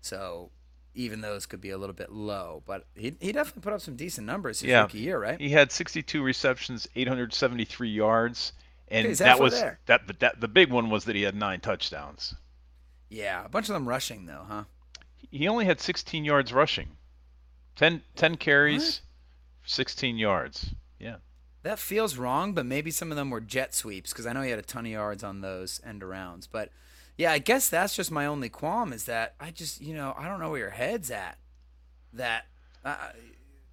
So 0.00 0.50
even 0.94 1.20
those 1.22 1.44
could 1.46 1.60
be 1.60 1.70
a 1.70 1.78
little 1.78 1.94
bit 1.94 2.12
low, 2.12 2.62
but 2.66 2.86
he 2.94 3.14
he 3.20 3.32
definitely 3.32 3.62
put 3.62 3.72
up 3.72 3.80
some 3.80 3.96
decent 3.96 4.26
numbers 4.26 4.60
his 4.60 4.68
Yeah. 4.70 4.82
rookie 4.82 4.98
year, 4.98 5.18
right? 5.18 5.40
He 5.40 5.50
had 5.50 5.72
62 5.72 6.22
receptions, 6.22 6.86
873 6.94 7.88
yards, 7.90 8.52
and 8.88 9.06
Okay, 9.06 9.14
that 9.14 9.40
was 9.40 9.54
there. 9.54 9.80
that. 9.86 10.06
But 10.06 10.20
that 10.20 10.40
the 10.40 10.46
big 10.48 10.70
one 10.70 10.90
was 10.90 11.04
that 11.06 11.16
he 11.16 11.22
had 11.22 11.34
nine 11.34 11.60
touchdowns. 11.60 12.34
Yeah, 13.10 13.44
a 13.44 13.48
bunch 13.48 13.68
of 13.68 13.74
them 13.74 13.88
rushing 13.88 14.26
though, 14.26 14.44
huh? 14.48 14.64
He 15.34 15.48
only 15.48 15.64
had 15.64 15.80
16 15.80 16.24
yards 16.24 16.52
rushing, 16.52 16.90
10, 17.74 18.02
10 18.14 18.36
carries, 18.36 19.00
16 19.66 20.16
yards. 20.16 20.74
Yeah. 21.00 21.16
That 21.64 21.80
feels 21.80 22.16
wrong, 22.16 22.52
but 22.52 22.64
maybe 22.64 22.92
some 22.92 23.10
of 23.10 23.16
them 23.16 23.30
were 23.30 23.40
jet 23.40 23.74
sweeps 23.74 24.12
because 24.12 24.26
I 24.26 24.32
know 24.32 24.42
he 24.42 24.50
had 24.50 24.60
a 24.60 24.62
ton 24.62 24.86
of 24.86 24.92
yards 24.92 25.24
on 25.24 25.40
those 25.40 25.80
end 25.84 26.02
arounds. 26.02 26.46
But 26.50 26.70
yeah, 27.18 27.32
I 27.32 27.38
guess 27.38 27.68
that's 27.68 27.96
just 27.96 28.12
my 28.12 28.26
only 28.26 28.48
qualm 28.48 28.92
is 28.92 29.06
that 29.06 29.34
I 29.40 29.50
just, 29.50 29.80
you 29.80 29.92
know, 29.92 30.14
I 30.16 30.28
don't 30.28 30.38
know 30.38 30.50
where 30.50 30.60
your 30.60 30.70
head's 30.70 31.10
at. 31.10 31.38
That 32.12 32.46
uh, 32.84 32.94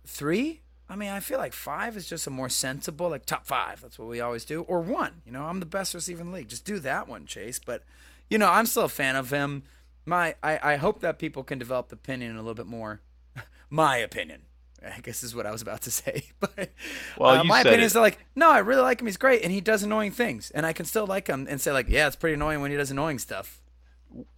three? 0.03 0.61
I 0.89 0.95
mean, 0.95 1.09
I 1.09 1.19
feel 1.19 1.37
like 1.37 1.53
five 1.53 1.95
is 1.95 2.09
just 2.09 2.25
a 2.25 2.31
more 2.31 2.49
sensible, 2.49 3.09
like 3.09 3.27
top 3.27 3.45
five. 3.45 3.81
That's 3.81 3.99
what 3.99 4.07
we 4.07 4.19
always 4.19 4.45
do. 4.45 4.63
Or 4.63 4.81
one. 4.81 5.21
You 5.27 5.31
know, 5.31 5.43
I'm 5.43 5.59
the 5.59 5.67
best 5.67 5.93
receiver 5.93 6.21
in 6.21 6.31
the 6.31 6.37
league. 6.37 6.49
Just 6.49 6.65
do 6.65 6.79
that 6.79 7.07
one, 7.07 7.27
Chase. 7.27 7.59
But, 7.63 7.83
you 8.31 8.39
know, 8.39 8.49
I'm 8.49 8.65
still 8.65 8.85
a 8.85 8.89
fan 8.89 9.15
of 9.15 9.29
him. 9.29 9.61
My, 10.05 10.35
I, 10.41 10.73
I 10.73 10.75
hope 10.77 10.99
that 11.01 11.19
people 11.19 11.43
can 11.43 11.59
develop 11.59 11.91
opinion 11.91 12.35
a 12.35 12.39
little 12.39 12.53
bit 12.55 12.65
more. 12.67 13.01
my 13.69 13.97
opinion. 13.97 14.43
I 14.83 14.99
guess 15.01 15.21
is 15.21 15.35
what 15.35 15.45
I 15.45 15.51
was 15.51 15.61
about 15.61 15.81
to 15.83 15.91
say. 16.01 16.23
But 16.39 16.71
Well, 17.17 17.39
uh, 17.39 17.43
my 17.43 17.61
opinion 17.61 17.81
it. 17.81 17.85
is 17.85 17.95
like, 17.95 18.17
no, 18.35 18.49
I 18.49 18.57
really 18.59 18.81
like 18.81 18.99
him. 18.99 19.05
He's 19.07 19.17
great, 19.17 19.43
and 19.43 19.51
he 19.51 19.61
does 19.61 19.83
annoying 19.83 20.11
things, 20.11 20.49
and 20.51 20.65
I 20.65 20.73
can 20.73 20.85
still 20.85 21.05
like 21.05 21.27
him 21.27 21.45
and 21.49 21.61
say 21.61 21.71
like, 21.71 21.87
yeah, 21.87 22.07
it's 22.07 22.15
pretty 22.15 22.33
annoying 22.33 22.61
when 22.61 22.71
he 22.71 22.77
does 22.77 22.89
annoying 22.89 23.19
stuff. 23.19 23.61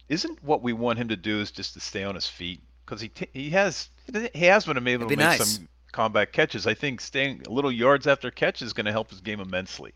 isn't 0.08 0.44
what 0.44 0.62
we 0.62 0.72
want 0.74 0.98
him 0.98 1.08
to 1.08 1.16
do 1.16 1.40
is 1.40 1.50
just 1.50 1.72
to 1.74 1.80
stay 1.80 2.04
on 2.04 2.14
his 2.14 2.28
feet 2.28 2.60
because 2.84 3.00
he 3.00 3.08
t- 3.08 3.28
he 3.32 3.50
has 3.50 3.88
he 4.34 4.44
has 4.44 4.66
been 4.66 4.76
able 4.76 4.88
It'd 4.88 5.00
to 5.00 5.06
be 5.06 5.16
make 5.16 5.38
nice. 5.38 5.48
some 5.56 5.68
combat 5.92 6.32
catches. 6.32 6.66
I 6.66 6.74
think 6.74 7.00
staying 7.00 7.42
a 7.46 7.50
little 7.50 7.72
yards 7.72 8.06
after 8.06 8.30
catch 8.30 8.60
is 8.60 8.74
going 8.74 8.86
to 8.86 8.92
help 8.92 9.08
his 9.10 9.22
game 9.22 9.40
immensely. 9.40 9.94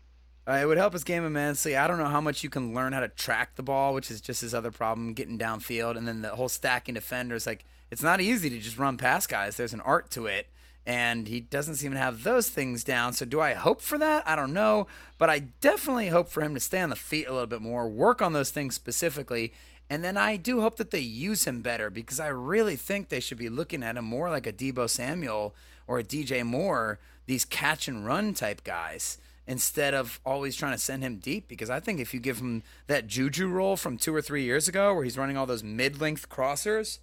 Uh, 0.49 0.53
it 0.53 0.65
would 0.65 0.79
help 0.79 0.93
his 0.93 1.03
game 1.03 1.23
immensely. 1.23 1.77
I 1.77 1.85
don't 1.85 1.99
know 1.99 2.07
how 2.07 2.21
much 2.21 2.43
you 2.43 2.49
can 2.49 2.73
learn 2.73 2.93
how 2.93 3.01
to 3.01 3.07
track 3.07 3.55
the 3.55 3.61
ball, 3.61 3.93
which 3.93 4.09
is 4.09 4.19
just 4.19 4.41
his 4.41 4.55
other 4.55 4.71
problem, 4.71 5.13
getting 5.13 5.37
downfield, 5.37 5.95
and 5.95 6.07
then 6.07 6.23
the 6.23 6.29
whole 6.29 6.49
stacking 6.49 6.95
defenders. 6.95 7.45
Like, 7.45 7.65
it's 7.91 8.01
not 8.01 8.19
easy 8.19 8.49
to 8.49 8.57
just 8.57 8.79
run 8.79 8.97
past 8.97 9.29
guys. 9.29 9.57
There's 9.57 9.73
an 9.73 9.81
art 9.81 10.09
to 10.11 10.25
it, 10.25 10.47
and 10.87 11.27
he 11.27 11.39
doesn't 11.39 11.75
seem 11.75 11.91
to 11.91 11.99
have 11.99 12.23
those 12.23 12.49
things 12.49 12.83
down. 12.83 13.13
So, 13.13 13.25
do 13.25 13.39
I 13.39 13.53
hope 13.53 13.79
for 13.79 13.99
that? 13.99 14.27
I 14.27 14.35
don't 14.35 14.51
know, 14.51 14.87
but 15.19 15.29
I 15.29 15.39
definitely 15.61 16.07
hope 16.07 16.29
for 16.29 16.41
him 16.41 16.55
to 16.55 16.59
stay 16.59 16.81
on 16.81 16.89
the 16.89 16.95
feet 16.95 17.27
a 17.27 17.31
little 17.31 17.45
bit 17.45 17.61
more, 17.61 17.87
work 17.87 18.19
on 18.19 18.33
those 18.33 18.49
things 18.49 18.73
specifically, 18.73 19.53
and 19.87 20.03
then 20.03 20.17
I 20.17 20.35
do 20.35 20.61
hope 20.61 20.77
that 20.77 20.89
they 20.89 20.99
use 20.99 21.45
him 21.45 21.61
better 21.61 21.91
because 21.91 22.19
I 22.19 22.27
really 22.27 22.75
think 22.75 23.09
they 23.09 23.19
should 23.19 23.37
be 23.37 23.49
looking 23.49 23.83
at 23.83 23.97
him 23.97 24.05
more 24.05 24.31
like 24.31 24.47
a 24.47 24.53
Deebo 24.53 24.89
Samuel 24.89 25.53
or 25.85 25.99
a 25.99 26.03
DJ 26.03 26.43
Moore, 26.43 26.97
these 27.27 27.45
catch 27.45 27.87
and 27.87 28.03
run 28.03 28.33
type 28.33 28.63
guys 28.63 29.19
instead 29.49 29.95
of 29.95 30.21
always 30.23 30.55
trying 30.55 30.73
to 30.73 30.77
send 30.77 31.01
him 31.03 31.17
deep 31.17 31.47
because 31.47 31.71
I 31.71 31.79
think 31.79 31.99
if 31.99 32.13
you 32.13 32.19
give 32.19 32.37
him 32.37 32.61
that 32.85 33.07
juju 33.07 33.47
role 33.47 33.75
from 33.75 33.97
two 33.97 34.13
or 34.13 34.21
three 34.21 34.43
years 34.43 34.67
ago 34.67 34.93
where 34.93 35.03
he's 35.03 35.17
running 35.17 35.37
all 35.37 35.47
those 35.47 35.63
mid-length 35.63 36.29
crossers, 36.29 36.99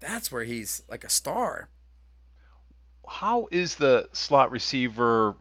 that's 0.00 0.32
where 0.32 0.44
he's 0.44 0.82
like 0.88 1.04
a 1.04 1.10
star. 1.10 1.68
How 3.06 3.48
is 3.50 3.74
the 3.74 4.08
slot 4.12 4.50
receiver 4.50 5.36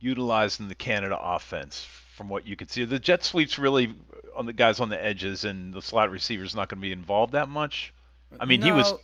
utilized 0.00 0.60
in 0.60 0.68
the 0.68 0.74
Canada 0.74 1.18
offense 1.20 1.86
from 2.16 2.30
what 2.30 2.46
you 2.46 2.56
can 2.56 2.68
see? 2.68 2.86
The 2.86 2.98
jet 2.98 3.22
sweeps 3.22 3.58
really 3.58 3.94
on 4.34 4.46
the 4.46 4.54
guys 4.54 4.80
on 4.80 4.88
the 4.88 5.02
edges, 5.02 5.44
and 5.44 5.74
the 5.74 5.82
slot 5.82 6.10
receiver's 6.10 6.54
not 6.54 6.70
going 6.70 6.80
to 6.80 6.86
be 6.86 6.92
involved 6.92 7.34
that 7.34 7.50
much. 7.50 7.92
I 8.40 8.46
mean, 8.46 8.62
he 8.62 8.72
was 8.72 8.92
No. 8.92 9.00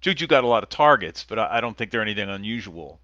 Juju 0.00 0.28
got 0.28 0.44
a 0.44 0.46
lot 0.46 0.62
of 0.62 0.68
targets, 0.68 1.24
but 1.28 1.40
I, 1.40 1.56
I 1.56 1.60
don't 1.60 1.76
think 1.76 1.90
they're 1.90 2.02
anything 2.02 2.28
unusual. 2.28 3.00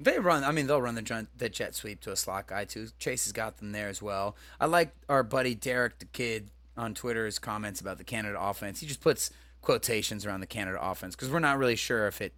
They 0.00 0.18
run. 0.18 0.44
I 0.44 0.52
mean, 0.52 0.66
they'll 0.66 0.80
run 0.80 0.94
the 0.94 1.02
jet, 1.02 1.26
the 1.36 1.48
jet 1.48 1.74
sweep 1.74 2.00
to 2.02 2.12
a 2.12 2.16
slot 2.16 2.46
guy 2.46 2.64
too. 2.64 2.88
Chase 2.98 3.24
has 3.24 3.32
got 3.32 3.58
them 3.58 3.72
there 3.72 3.88
as 3.88 4.00
well. 4.00 4.36
I 4.60 4.66
like 4.66 4.94
our 5.08 5.22
buddy 5.22 5.54
Derek 5.54 5.98
the 5.98 6.04
Kid 6.04 6.50
on 6.76 6.94
Twitter's 6.94 7.38
comments 7.38 7.80
about 7.80 7.98
the 7.98 8.04
Canada 8.04 8.38
offense. 8.40 8.80
He 8.80 8.86
just 8.86 9.00
puts 9.00 9.30
quotations 9.60 10.24
around 10.24 10.40
the 10.40 10.46
Canada 10.46 10.78
offense 10.80 11.16
because 11.16 11.30
we're 11.30 11.40
not 11.40 11.58
really 11.58 11.76
sure 11.76 12.06
if 12.06 12.20
it 12.20 12.32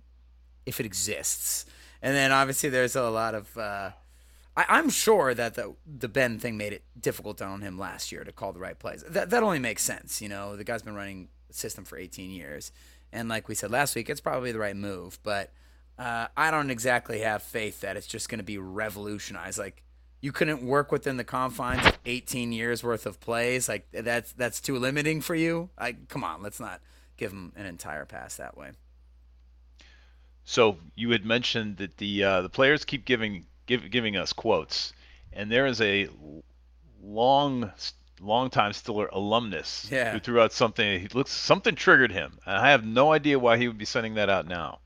if 0.66 0.80
it 0.80 0.86
exists. 0.86 1.66
And 2.02 2.16
then 2.16 2.32
obviously 2.32 2.70
there's 2.70 2.96
a 2.96 3.10
lot 3.10 3.34
of. 3.34 3.56
Uh, 3.56 3.90
I, 4.56 4.64
I'm 4.68 4.88
sure 4.88 5.34
that 5.34 5.54
the 5.54 5.74
the 5.86 6.08
Ben 6.08 6.38
thing 6.38 6.56
made 6.56 6.72
it 6.72 6.82
difficult 6.98 7.42
on 7.42 7.60
him 7.60 7.78
last 7.78 8.10
year 8.10 8.24
to 8.24 8.32
call 8.32 8.52
the 8.52 8.60
right 8.60 8.78
plays. 8.78 9.04
That 9.06 9.30
that 9.30 9.42
only 9.42 9.58
makes 9.58 9.82
sense. 9.82 10.22
You 10.22 10.28
know, 10.28 10.56
the 10.56 10.64
guy's 10.64 10.82
been 10.82 10.94
running 10.94 11.28
system 11.50 11.84
for 11.84 11.98
18 11.98 12.30
years, 12.30 12.72
and 13.12 13.28
like 13.28 13.48
we 13.48 13.54
said 13.54 13.70
last 13.70 13.94
week, 13.94 14.08
it's 14.08 14.20
probably 14.20 14.52
the 14.52 14.58
right 14.58 14.76
move. 14.76 15.18
But 15.22 15.52
uh, 16.00 16.28
I 16.36 16.50
don't 16.50 16.70
exactly 16.70 17.20
have 17.20 17.42
faith 17.42 17.82
that 17.82 17.96
it's 17.96 18.06
just 18.06 18.28
going 18.28 18.38
to 18.38 18.44
be 18.44 18.56
revolutionized. 18.58 19.58
Like 19.58 19.82
you 20.22 20.32
couldn't 20.32 20.62
work 20.62 20.90
within 20.90 21.16
the 21.18 21.24
confines 21.24 21.86
of 21.86 21.98
18 22.06 22.52
years 22.52 22.82
worth 22.82 23.06
of 23.06 23.20
plays. 23.20 23.68
Like 23.68 23.86
that's 23.92 24.32
that's 24.32 24.60
too 24.60 24.78
limiting 24.78 25.20
for 25.20 25.34
you. 25.34 25.68
I 25.78 25.92
come 26.08 26.24
on, 26.24 26.42
let's 26.42 26.58
not 26.60 26.80
give 27.16 27.32
him 27.32 27.52
an 27.54 27.66
entire 27.66 28.06
pass 28.06 28.36
that 28.36 28.56
way. 28.56 28.70
So 30.44 30.78
you 30.94 31.10
had 31.10 31.24
mentioned 31.24 31.76
that 31.76 31.98
the 31.98 32.24
uh, 32.24 32.40
the 32.42 32.48
players 32.48 32.84
keep 32.84 33.04
giving 33.04 33.46
give, 33.66 33.90
giving 33.90 34.16
us 34.16 34.32
quotes, 34.32 34.92
and 35.32 35.50
there 35.52 35.66
is 35.66 35.80
a 35.80 36.08
long 37.02 37.70
long 38.20 38.50
time 38.50 38.72
Steeler 38.72 39.08
alumnus 39.12 39.86
Yeah. 39.90 40.12
who 40.12 40.18
threw 40.20 40.40
out 40.40 40.52
something. 40.52 41.00
He 41.00 41.08
looks 41.08 41.30
something 41.30 41.74
triggered 41.74 42.12
him, 42.12 42.38
and 42.44 42.56
I 42.56 42.70
have 42.70 42.84
no 42.84 43.12
idea 43.12 43.38
why 43.38 43.56
he 43.58 43.68
would 43.68 43.78
be 43.78 43.84
sending 43.84 44.14
that 44.14 44.28
out 44.28 44.46
now. 44.46 44.79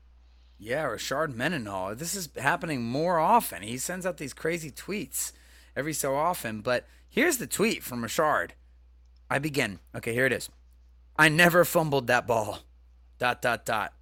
Yeah, 0.57 0.85
Rashard 0.85 1.35
Mendenhall. 1.35 1.95
This 1.95 2.15
is 2.15 2.29
happening 2.37 2.83
more 2.83 3.19
often. 3.19 3.61
He 3.61 3.77
sends 3.77 4.05
out 4.05 4.17
these 4.17 4.33
crazy 4.33 4.71
tweets 4.71 5.31
every 5.75 5.93
so 5.93 6.15
often. 6.15 6.61
But 6.61 6.85
here's 7.09 7.37
the 7.37 7.47
tweet 7.47 7.83
from 7.83 8.01
Rashard. 8.01 8.51
I 9.29 9.39
begin. 9.39 9.79
Okay, 9.95 10.13
here 10.13 10.25
it 10.25 10.31
is. 10.31 10.49
I 11.17 11.29
never 11.29 11.65
fumbled 11.65 12.07
that 12.07 12.27
ball. 12.27 12.59
Dot 13.17 13.41
dot 13.41 13.65
dot. 13.65 13.93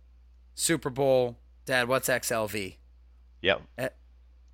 Super 0.56 0.89
Bowl. 0.89 1.38
Dad, 1.66 1.88
what's 1.88 2.10
XLV? 2.10 2.76
Yep. 3.42 3.62
Eh, 3.78 3.89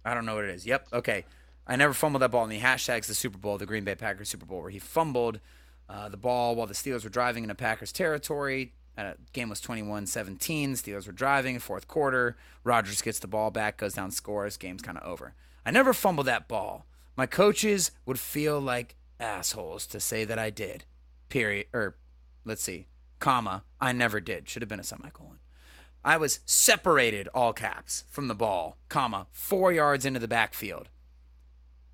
I 0.06 0.14
don't 0.14 0.26
know 0.26 0.36
what 0.36 0.46
it 0.46 0.52
is. 0.52 0.66
Yep. 0.66 0.88
Okay. 0.94 1.26
I 1.68 1.76
never 1.76 1.94
fumbled 1.94 2.22
that 2.22 2.32
ball. 2.32 2.44
And 2.44 2.54
he 2.54 2.60
hashtags 2.60 3.08
the 3.08 3.14
Super 3.14 3.38
Bowl, 3.38 3.58
the 3.58 3.66
Green 3.66 3.84
Bay 3.84 3.96
Packers 3.96 4.30
Super 4.30 4.46
Bowl, 4.46 4.62
where 4.62 4.70
he 4.70 4.80
fumbled 4.80 5.40
uh, 5.88 6.10
the 6.10 6.18
ball 6.18 6.56
while 6.56 6.68
the 6.68 6.74
Steelers 6.74 7.04
were 7.04 7.10
driving 7.10 7.44
into 7.44 7.56
Packers 7.56 7.92
territory. 7.92 8.74
Uh, 9.06 9.14
game 9.34 9.50
was 9.50 9.62
21-17. 9.62 10.72
Steelers 10.72 11.08
were 11.08 11.14
driving 11.14 11.60
fourth 11.60 11.88
quarter. 11.88 12.38
Rodgers 12.64 13.02
gets 13.02 13.20
the 13.20 13.28
ball 13.28 13.52
back, 13.52 13.78
goes 13.78 13.94
down, 13.94 14.12
scores. 14.12 14.58
Game's 14.58 14.82
kind 14.82 14.98
of 14.98 15.08
over. 15.08 15.34
I 15.66 15.72
never 15.72 15.94
fumbled 15.94 16.28
that 16.28 16.48
ball. 16.48 16.86
My 17.16 17.26
coaches 17.26 17.92
would 18.06 18.20
feel 18.20 18.60
like 18.60 18.96
assholes 19.20 19.86
to 19.88 20.00
say 20.00 20.26
that 20.26 20.40
I 20.40 20.50
did. 20.50 20.86
Period. 21.30 21.68
Or 21.74 21.96
let's 22.46 22.64
see, 22.64 22.88
comma. 23.20 23.64
I 23.80 23.92
never 23.92 24.20
did. 24.20 24.50
Should 24.50 24.62
have 24.62 24.70
been 24.70 24.80
a 24.80 24.84
semicolon. 24.84 25.40
I 26.04 26.18
was 26.18 26.40
separated, 26.46 27.28
all 27.34 27.52
caps, 27.52 28.06
from 28.10 28.30
the 28.30 28.36
ball, 28.36 28.78
comma, 28.88 29.28
four 29.32 29.74
yards 29.74 30.06
into 30.06 30.20
the 30.20 30.30
backfield. 30.30 30.88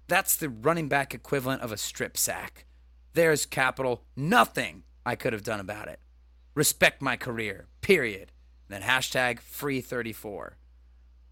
That's 0.07 0.35
the 0.35 0.49
running 0.49 0.87
back 0.87 1.13
equivalent 1.15 1.63
of 1.63 1.71
a 1.71 1.77
strip 1.77 2.15
sack. 2.15 2.65
There's 3.13 3.45
capital 3.45 4.03
nothing 4.15 4.83
I 5.05 5.15
could 5.15 5.33
have 5.33 5.43
done 5.43 5.59
about 5.59 5.87
it. 5.87 5.99
Respect 6.55 7.01
my 7.01 7.17
career, 7.17 7.67
period. 7.81 8.31
And 8.67 8.81
then 8.81 8.89
hashtag 8.89 9.39
free 9.39 9.81
34. 9.81 10.57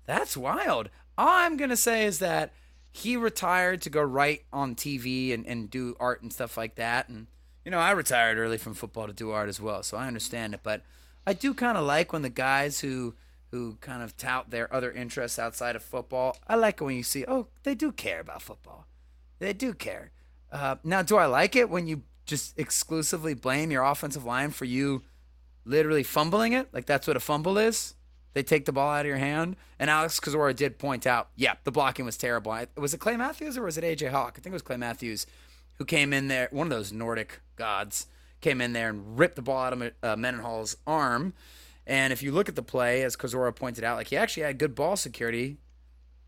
That's 0.05 0.37
wild. 0.37 0.89
All 1.17 1.29
I'm 1.29 1.57
going 1.57 1.69
to 1.69 1.77
say 1.77 2.05
is 2.05 2.19
that 2.19 2.53
he 2.91 3.17
retired 3.17 3.81
to 3.81 3.89
go 3.89 4.01
write 4.01 4.43
on 4.53 4.75
TV 4.75 5.33
and, 5.33 5.45
and 5.47 5.69
do 5.69 5.95
art 5.99 6.21
and 6.21 6.31
stuff 6.31 6.57
like 6.57 6.75
that. 6.75 7.09
And, 7.09 7.27
you 7.65 7.71
know, 7.71 7.79
I 7.79 7.91
retired 7.91 8.37
early 8.37 8.57
from 8.57 8.73
football 8.75 9.07
to 9.07 9.13
do 9.13 9.31
art 9.31 9.49
as 9.49 9.59
well, 9.59 9.81
so 9.81 9.97
I 9.97 10.07
understand 10.07 10.53
it. 10.53 10.59
But 10.61 10.83
I 11.25 11.33
do 11.33 11.53
kind 11.53 11.77
of 11.77 11.85
like 11.85 12.13
when 12.13 12.21
the 12.21 12.29
guys 12.29 12.81
who 12.81 13.15
who 13.51 13.77
kind 13.81 14.01
of 14.01 14.17
tout 14.17 14.49
their 14.49 14.73
other 14.73 14.91
interests 14.91 15.37
outside 15.37 15.75
of 15.75 15.83
football, 15.83 16.35
I 16.47 16.55
like 16.55 16.81
it 16.81 16.83
when 16.83 16.95
you 16.95 17.03
see, 17.03 17.23
oh, 17.27 17.49
they 17.61 17.75
do 17.75 17.91
care 17.91 18.19
about 18.19 18.41
football. 18.41 18.87
They 19.37 19.53
do 19.53 19.75
care. 19.75 20.09
Uh, 20.51 20.77
now, 20.83 21.03
do 21.03 21.17
I 21.17 21.27
like 21.27 21.55
it 21.55 21.69
when 21.69 21.85
you 21.85 22.01
just 22.25 22.57
exclusively 22.57 23.35
blame 23.35 23.69
your 23.69 23.83
offensive 23.83 24.25
line 24.25 24.49
for 24.49 24.65
you 24.65 25.03
literally 25.65 26.03
fumbling 26.03 26.53
it? 26.53 26.73
Like 26.73 26.85
that's 26.85 27.07
what 27.07 27.17
a 27.17 27.19
fumble 27.19 27.57
is? 27.57 27.95
They 28.33 28.43
take 28.43 28.65
the 28.65 28.71
ball 28.71 28.89
out 28.89 29.01
of 29.01 29.07
your 29.07 29.17
hand. 29.17 29.55
And 29.79 29.89
Alex 29.89 30.19
Kozora 30.19 30.55
did 30.55 30.79
point 30.79 31.05
out, 31.05 31.29
yeah, 31.35 31.55
the 31.63 31.71
blocking 31.71 32.05
was 32.05 32.17
terrible. 32.17 32.57
Was 32.75 32.93
it 32.93 32.99
Clay 32.99 33.15
Matthews 33.15 33.57
or 33.57 33.63
was 33.63 33.77
it 33.77 33.83
AJ 33.83 34.11
Hawk? 34.11 34.35
I 34.37 34.41
think 34.41 34.47
it 34.47 34.53
was 34.53 34.61
Clay 34.61 34.77
Matthews 34.77 35.27
who 35.77 35.85
came 35.85 36.13
in 36.13 36.27
there, 36.27 36.49
one 36.51 36.67
of 36.67 36.71
those 36.71 36.91
Nordic 36.91 37.41
gods, 37.55 38.07
came 38.41 38.61
in 38.61 38.73
there 38.73 38.89
and 38.89 39.17
ripped 39.17 39.35
the 39.35 39.41
ball 39.41 39.63
out 39.63 39.73
of 39.73 39.81
uh, 39.81 40.15
Mendenhall's 40.15 40.77
arm. 40.85 41.33
And 41.85 42.13
if 42.13 42.23
you 42.23 42.31
look 42.31 42.49
at 42.49 42.55
the 42.55 42.63
play, 42.63 43.03
as 43.03 43.15
Kozora 43.15 43.55
pointed 43.55 43.83
out, 43.83 43.97
like 43.97 44.07
he 44.07 44.17
actually 44.17 44.43
had 44.43 44.57
good 44.57 44.75
ball 44.75 44.95
security, 44.95 45.57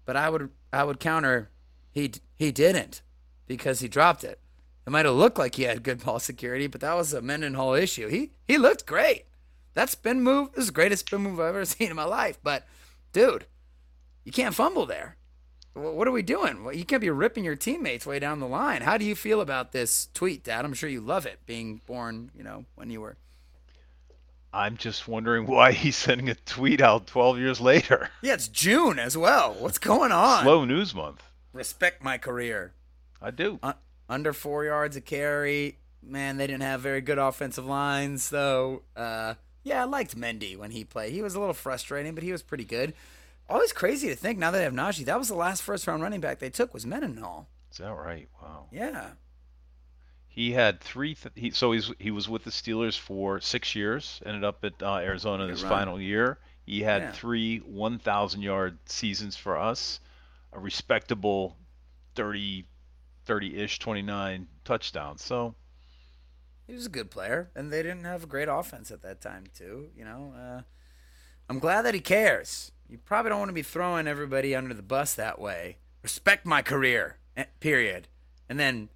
but 0.06 0.16
I 0.16 0.30
would 0.30 0.50
I 0.72 0.84
would 0.84 1.00
counter 1.00 1.50
he 1.92 2.12
he 2.36 2.52
didn't 2.52 3.02
because 3.48 3.80
he 3.80 3.88
dropped 3.88 4.24
it. 4.24 4.40
It 4.86 4.92
might 4.92 5.06
have 5.06 5.16
looked 5.16 5.40
like 5.40 5.56
he 5.56 5.64
had 5.64 5.84
good 5.84 6.04
ball 6.04 6.20
security, 6.20 6.68
but 6.68 6.82
that 6.82 6.94
was 6.94 7.14
a 7.14 7.22
Mendenhall 7.22 7.74
issue. 7.74 8.08
He 8.08 8.32
he 8.48 8.58
looked 8.58 8.86
great. 8.86 9.26
That 9.74 9.90
spin 9.90 10.22
move 10.22 10.50
is 10.56 10.68
the 10.68 10.72
greatest 10.74 11.08
spin 11.08 11.22
move 11.22 11.40
I've 11.40 11.48
ever 11.50 11.66
seen 11.66 11.90
in 11.90 11.96
my 11.96 12.04
life. 12.04 12.38
But 12.44 12.66
dude, 13.14 13.46
you 14.24 14.32
can't 14.32 14.56
fumble 14.56 14.86
there. 14.86 15.18
What 15.74 16.08
are 16.08 16.12
we 16.12 16.22
doing? 16.22 16.66
You 16.74 16.86
can't 16.86 17.02
be 17.02 17.10
ripping 17.10 17.44
your 17.44 17.58
teammates 17.58 18.06
way 18.06 18.18
down 18.18 18.40
the 18.40 18.48
line. 18.48 18.82
How 18.82 18.98
do 18.98 19.04
you 19.04 19.14
feel 19.14 19.42
about 19.42 19.74
this 19.74 20.08
tweet, 20.14 20.46
Dad? 20.46 20.64
I'm 20.64 20.74
sure 20.74 20.90
you 20.90 21.02
love 21.02 21.26
it, 21.26 21.40
being 21.46 21.82
born, 21.86 22.32
you 22.34 22.44
know, 22.44 22.64
when 22.76 22.90
you 22.90 23.02
were 23.02 23.18
I'm 24.56 24.78
just 24.78 25.06
wondering 25.06 25.48
why 25.48 25.74
he's 25.74 25.98
sending 25.98 26.30
a 26.30 26.36
tweet 26.36 26.80
out 26.80 27.08
12 27.08 27.40
years 27.40 27.60
later. 27.60 28.10
Yeah, 28.22 28.36
it's 28.36 28.48
June 28.48 29.00
as 29.00 29.18
well. 29.18 29.54
What's 29.60 29.78
going 29.78 30.14
on? 30.14 30.44
Slow 30.44 30.64
news 30.64 30.96
month. 30.96 31.22
Respect 31.52 32.02
my 32.02 32.18
career. 32.18 32.72
I 33.22 33.32
do. 33.32 33.60
Uh, 33.62 33.74
under 34.10 34.34
four 34.34 34.66
yards 34.66 34.96
a 34.96 35.02
carry. 35.02 35.78
Man, 36.02 36.38
they 36.38 36.48
didn't 36.48 36.64
have 36.64 36.82
very 36.82 37.02
good 37.02 37.18
offensive 37.18 37.66
lines, 37.66 38.24
so 38.24 38.84
uh, 38.96 39.36
yeah, 39.64 39.82
I 39.82 39.86
liked 39.86 40.16
Mendy 40.16 40.56
when 40.56 40.72
he 40.72 40.84
played. 40.84 41.14
He 41.14 41.24
was 41.24 41.34
a 41.34 41.40
little 41.40 41.54
frustrating, 41.54 42.14
but 42.14 42.24
he 42.24 42.32
was 42.32 42.44
pretty 42.44 42.66
good. 42.66 42.94
Always 43.50 43.74
crazy 43.74 44.08
to 44.10 44.16
think 44.16 44.38
now 44.38 44.52
that 44.52 44.60
they 44.60 44.64
have 44.64 44.74
Najee, 44.74 45.06
that 45.06 45.18
was 45.18 45.28
the 45.28 45.36
last 45.36 45.64
first 45.64 45.88
round 45.88 46.04
running 46.04 46.22
back 46.22 46.40
they 46.40 46.50
took 46.50 46.74
was 46.74 46.86
Mendenhall. 46.86 47.48
Is 47.72 47.80
that 47.80 47.94
right? 47.94 48.28
Wow. 48.42 48.68
Yeah. 48.72 49.12
He 50.28 50.52
had 50.52 50.82
three. 50.82 51.16
Th- 51.16 51.34
he, 51.36 51.52
so 51.52 51.72
he's 51.72 51.92
he 51.98 52.12
was 52.12 52.30
with 52.30 52.44
the 52.44 52.52
Steelers 52.52 52.98
for 52.98 53.40
six 53.40 53.76
years. 53.76 54.22
Ended 54.26 54.44
up 54.44 54.64
at 54.64 54.82
uh, 54.82 54.98
Arizona 54.98 55.48
his 55.48 55.64
run. 55.64 55.72
final 55.72 56.02
year. 56.02 56.40
He 56.66 56.82
had 56.82 57.02
yeah. 57.02 57.12
three 57.12 57.60
1,000 57.60 58.42
yard 58.42 58.78
seasons 58.86 59.38
for 59.38 59.58
us, 59.58 60.00
a 60.52 60.60
respectable 60.60 61.56
30, 62.16 62.66
30-ish, 63.26 63.80
29 63.80 64.48
touchdowns. 64.64 65.24
So 65.24 65.56
he 66.68 66.74
was 66.74 66.86
a 66.86 66.90
good 66.90 67.12
player, 67.12 67.52
and 67.56 67.72
they 67.72 67.84
didn't 67.84 68.06
have 68.06 68.24
a 68.24 68.28
great 68.28 68.48
offense 68.48 68.92
at 68.92 69.02
that 69.04 69.22
time 69.22 69.46
too. 69.56 69.90
You 69.96 70.06
know, 70.06 70.34
uh, 70.38 70.62
I'm 71.50 71.60
glad 71.60 71.84
that 71.84 71.94
he 71.94 72.00
cares. 72.00 72.72
You 72.90 72.98
probably 72.98 73.30
don't 73.30 73.40
want 73.40 73.50
to 73.50 73.54
be 73.54 73.64
throwing 73.64 74.08
everybody 74.08 74.56
under 74.56 74.74
the 74.74 74.84
bus 74.84 75.14
that 75.16 75.40
way. 75.40 75.78
Respect 76.04 76.46
my 76.46 76.62
career, 76.62 77.18
eh, 77.36 77.46
period. 77.60 78.08
And 78.48 78.60
then 78.60 78.90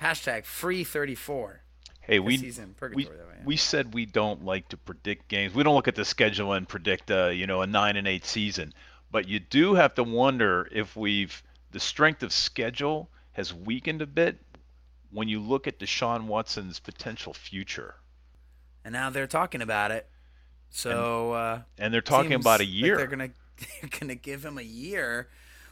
Hashtag 0.00 0.44
free 0.44 0.84
34. 0.84 1.60
Hey, 2.00 2.18
we 2.18 2.52
we, 2.94 3.08
we 3.46 3.56
said 3.56 3.94
we 3.94 4.04
don't 4.04 4.44
like 4.44 4.68
to 4.68 4.76
predict 4.76 5.28
games. 5.28 5.54
We 5.54 5.62
don't 5.62 5.74
look 5.74 5.88
at 5.88 5.94
the 5.94 6.04
schedule 6.04 6.52
and 6.52 6.68
predict 6.68 7.10
a 7.10 7.32
you 7.34 7.46
know 7.46 7.62
a 7.62 7.66
nine 7.66 7.96
and 7.96 8.06
eight 8.06 8.26
season. 8.26 8.74
But 9.10 9.26
you 9.26 9.40
do 9.40 9.74
have 9.74 9.94
to 9.94 10.04
wonder 10.04 10.68
if 10.70 10.96
we've 10.96 11.42
the 11.70 11.80
strength 11.80 12.22
of 12.22 12.32
schedule 12.32 13.08
has 13.34 13.54
weakened 13.54 14.02
a 14.02 14.06
bit 14.06 14.38
when 15.10 15.28
you 15.28 15.40
look 15.40 15.66
at 15.66 15.78
Deshaun 15.78 16.24
Watson's 16.24 16.80
potential 16.80 17.32
future. 17.32 17.94
And 18.84 18.92
now 18.92 19.10
they're 19.10 19.26
talking 19.26 19.62
about 19.62 19.90
it. 19.90 20.08
So 20.70 21.34
and, 21.34 21.36
uh, 21.36 21.62
and 21.78 21.94
they're 21.94 22.00
talking 22.00 22.34
about 22.34 22.60
a 22.60 22.64
year. 22.64 22.96
Like 22.96 22.98
they're 22.98 23.16
gonna 23.16 23.30
they're 23.80 24.00
gonna 24.00 24.14
give 24.16 24.44
him 24.44 24.58
a 24.58 24.62
year 24.62 25.28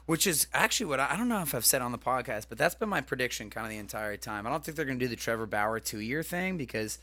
which 0.06 0.26
is 0.26 0.46
actually 0.52 0.86
what 0.86 1.00
I, 1.00 1.12
I, 1.12 1.16
don't 1.16 1.28
know 1.28 1.42
if 1.42 1.54
I've 1.54 1.64
said 1.64 1.82
on 1.82 1.92
the 1.92 1.98
podcast, 1.98 2.46
but 2.48 2.58
that's 2.58 2.74
been 2.74 2.88
my 2.88 3.00
prediction 3.00 3.50
kind 3.50 3.66
of 3.66 3.70
the 3.70 3.78
entire 3.78 4.16
time. 4.16 4.46
I 4.46 4.50
don't 4.50 4.64
think 4.64 4.76
they're 4.76 4.86
going 4.86 4.98
to 4.98 5.04
do 5.04 5.08
the 5.08 5.16
Trevor 5.16 5.46
Bauer 5.46 5.80
two 5.80 6.00
year 6.00 6.22
thing 6.22 6.56
because 6.56 6.98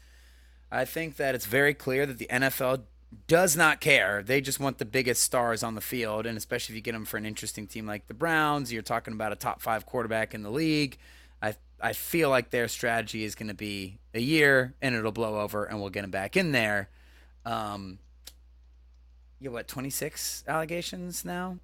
I 0.72 0.86
think 0.86 1.16
that 1.18 1.36
it's 1.36 1.46
very 1.46 1.74
clear 1.74 2.06
that 2.06 2.18
the 2.18 2.28
NFL 2.28 2.84
does 3.28 3.56
not 3.56 3.82
care. 3.82 4.22
They 4.24 4.42
just 4.42 4.60
want 4.60 4.78
the 4.78 4.86
biggest 4.86 5.24
stars 5.24 5.64
on 5.64 5.76
the 5.76 5.82
field, 5.82 6.26
and 6.26 6.38
especially 6.38 6.74
if 6.74 6.76
you 6.78 6.82
get 6.82 6.92
them 6.92 7.06
for 7.06 7.18
an 7.18 7.26
interesting 7.26 7.68
team 7.68 7.86
like 7.88 8.08
the 8.08 8.14
Browns, 8.14 8.72
you're 8.72 8.82
talking 8.82 9.14
about 9.14 9.32
a 9.32 9.36
top 9.36 9.62
five 9.62 9.86
quarterback 9.86 10.34
in 10.34 10.44
the 10.44 10.52
league. 10.52 10.98
I 11.42 11.56
I 11.82 11.94
feel 11.94 12.30
like 12.30 12.50
their 12.50 12.68
strategy 12.68 13.24
is 13.24 13.36
going 13.36 13.48
to 13.48 13.54
be 13.54 14.00
a 14.14 14.20
year, 14.20 14.76
and 14.82 14.96
it'll 14.96 15.12
blow 15.12 15.40
over, 15.40 15.66
and 15.66 15.80
we'll 15.80 15.90
get 15.90 16.04
him 16.04 16.12
back 16.12 16.38
in 16.38 16.52
there. 16.52 16.90
Um, 17.46 18.00
you 19.40 19.52
what, 19.52 19.68
26 19.68 20.44
allegations 20.48 21.24
now? 21.24 21.58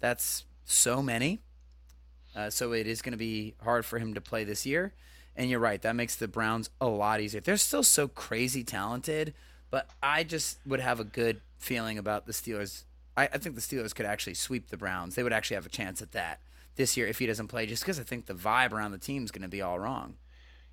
That's 0.00 0.44
so 0.64 1.02
many. 1.02 1.40
Uh, 2.34 2.50
so 2.50 2.72
it 2.72 2.86
is 2.86 3.00
going 3.00 3.12
to 3.12 3.18
be 3.18 3.54
hard 3.62 3.86
for 3.86 3.98
him 3.98 4.12
to 4.14 4.20
play 4.20 4.44
this 4.44 4.66
year. 4.66 4.92
And 5.36 5.48
you're 5.48 5.60
right, 5.60 5.80
that 5.82 5.94
makes 5.94 6.16
the 6.16 6.28
Browns 6.28 6.70
a 6.80 6.86
lot 6.86 7.20
easier. 7.20 7.40
They're 7.40 7.56
still 7.56 7.82
so 7.82 8.08
crazy 8.08 8.64
talented, 8.64 9.34
but 9.70 9.88
I 10.02 10.24
just 10.24 10.58
would 10.66 10.80
have 10.80 11.00
a 11.00 11.04
good 11.04 11.40
feeling 11.58 11.98
about 11.98 12.26
the 12.26 12.32
Steelers. 12.32 12.84
I, 13.16 13.24
I 13.24 13.38
think 13.38 13.54
the 13.54 13.60
Steelers 13.60 13.94
could 13.94 14.06
actually 14.06 14.34
sweep 14.34 14.68
the 14.68 14.76
Browns. 14.76 15.14
They 15.14 15.22
would 15.22 15.32
actually 15.32 15.56
have 15.56 15.66
a 15.66 15.70
chance 15.70 16.02
at 16.02 16.12
that 16.12 16.40
this 16.76 16.96
year 16.96 17.06
if 17.06 17.18
he 17.18 17.26
doesn't 17.26 17.48
play, 17.48 17.66
just 17.66 17.82
because 17.82 17.98
I 17.98 18.02
think 18.02 18.26
the 18.26 18.34
vibe 18.34 18.72
around 18.72 18.92
the 18.92 18.98
team 18.98 19.24
is 19.24 19.30
going 19.30 19.42
to 19.42 19.48
be 19.48 19.62
all 19.62 19.78
wrong. 19.78 20.14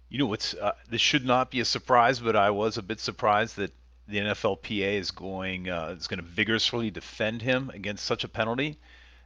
You 0.10 0.20
know, 0.20 0.28
what's 0.28 0.54
uh, 0.54 0.74
this 0.90 1.02
should 1.02 1.26
not 1.26 1.50
be 1.50 1.60
a 1.60 1.66
surprise, 1.66 2.20
but 2.20 2.36
I 2.36 2.52
was 2.52 2.78
a 2.78 2.84
bit 2.84 3.00
surprised 3.00 3.58
that 3.58 3.72
the 4.08 4.20
NFLPA 4.20 5.00
is 5.00 5.12
going 5.12 5.70
uh, 5.70 5.96
is 5.98 6.08
going 6.08 6.20
to 6.20 6.26
vigorously 6.26 6.92
defend 6.92 7.42
him 7.42 7.72
against 7.74 8.06
such 8.06 8.24
a 8.24 8.28
penalty. 8.28 8.78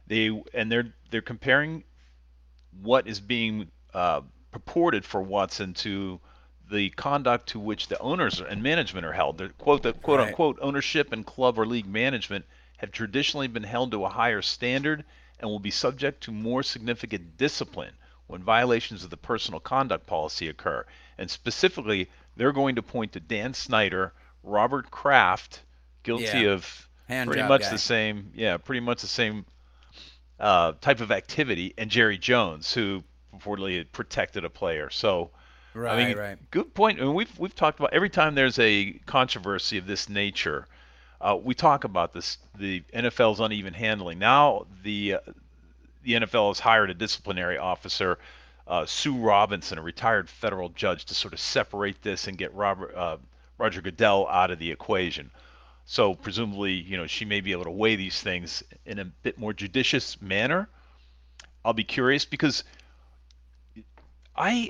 They 0.06 0.42
and 0.54 0.72
they're 0.72 0.94
they're 1.10 1.20
comparing 1.20 1.84
what 2.80 3.06
is 3.06 3.20
being 3.20 3.70
uh, 3.92 4.22
purported 4.50 5.04
for 5.04 5.20
Watson 5.20 5.74
to 5.74 6.20
the 6.70 6.90
conduct 6.90 7.48
to 7.50 7.60
which 7.60 7.88
the 7.88 7.98
owners 7.98 8.40
and 8.40 8.62
management 8.62 9.06
are 9.06 9.12
held. 9.12 9.38
The 9.38 9.48
quote 9.50 9.82
the 9.82 9.92
quote 9.92 10.18
right. 10.18 10.28
unquote 10.28 10.58
ownership 10.60 11.12
and 11.12 11.24
club 11.24 11.58
or 11.58 11.66
league 11.66 11.86
management 11.86 12.44
have 12.78 12.92
traditionally 12.92 13.48
been 13.48 13.64
held 13.64 13.90
to 13.92 14.04
a 14.04 14.08
higher 14.08 14.42
standard 14.42 15.04
and 15.40 15.50
will 15.50 15.58
be 15.58 15.70
subject 15.70 16.22
to 16.24 16.32
more 16.32 16.62
significant 16.62 17.36
discipline 17.36 17.92
when 18.26 18.42
violations 18.42 19.04
of 19.04 19.10
the 19.10 19.16
personal 19.16 19.60
conduct 19.60 20.06
policy 20.06 20.48
occur. 20.48 20.84
And 21.16 21.30
specifically, 21.30 22.08
they're 22.36 22.52
going 22.52 22.76
to 22.76 22.82
point 22.82 23.12
to 23.12 23.20
Dan 23.20 23.54
Snyder, 23.54 24.12
Robert 24.42 24.90
Kraft, 24.90 25.60
guilty 26.02 26.40
yeah. 26.40 26.52
of 26.52 26.88
Hand 27.08 27.28
pretty 27.28 27.48
much 27.48 27.62
guy. 27.62 27.70
the 27.70 27.78
same, 27.78 28.32
yeah, 28.34 28.58
pretty 28.58 28.80
much 28.80 29.00
the 29.00 29.08
same 29.08 29.46
uh, 30.38 30.72
type 30.80 31.00
of 31.00 31.10
activity, 31.10 31.74
and 31.78 31.90
Jerry 31.90 32.18
Jones, 32.18 32.72
who 32.72 33.02
reportedly 33.34 33.78
had 33.78 33.92
protected 33.92 34.44
a 34.44 34.50
player. 34.50 34.90
So, 34.90 35.30
right, 35.74 35.98
I 35.98 36.04
mean, 36.04 36.16
right. 36.16 36.38
good 36.50 36.74
point. 36.74 37.00
I 37.00 37.04
mean, 37.04 37.14
we've 37.14 37.38
we've 37.38 37.54
talked 37.54 37.78
about 37.78 37.92
every 37.92 38.10
time 38.10 38.34
there's 38.34 38.58
a 38.58 38.92
controversy 39.06 39.78
of 39.78 39.86
this 39.86 40.08
nature, 40.08 40.66
uh, 41.20 41.38
we 41.40 41.54
talk 41.54 41.84
about 41.84 42.12
this 42.12 42.38
the 42.58 42.82
NFL's 42.94 43.40
uneven 43.40 43.74
handling. 43.74 44.18
Now 44.18 44.66
the 44.82 45.14
uh, 45.14 45.20
the 46.02 46.14
NFL 46.14 46.48
has 46.48 46.60
hired 46.60 46.90
a 46.90 46.94
disciplinary 46.94 47.58
officer. 47.58 48.18
Uh, 48.66 48.84
Sue 48.84 49.16
Robinson, 49.16 49.78
a 49.78 49.82
retired 49.82 50.28
federal 50.28 50.68
judge, 50.70 51.06
to 51.06 51.14
sort 51.14 51.32
of 51.32 51.40
separate 51.40 52.02
this 52.02 52.28
and 52.28 52.36
get 52.36 52.54
Robert 52.54 52.94
uh, 52.94 53.16
Roger 53.56 53.80
Goodell 53.80 54.28
out 54.28 54.50
of 54.50 54.58
the 54.58 54.70
equation. 54.70 55.30
So 55.86 56.14
presumably, 56.14 56.72
you 56.72 56.98
know, 56.98 57.06
she 57.06 57.24
may 57.24 57.40
be 57.40 57.52
able 57.52 57.64
to 57.64 57.70
weigh 57.70 57.96
these 57.96 58.20
things 58.20 58.62
in 58.84 58.98
a 58.98 59.06
bit 59.06 59.38
more 59.38 59.54
judicious 59.54 60.20
manner. 60.20 60.68
I'll 61.64 61.72
be 61.72 61.84
curious 61.84 62.26
because 62.26 62.62
I, 64.36 64.68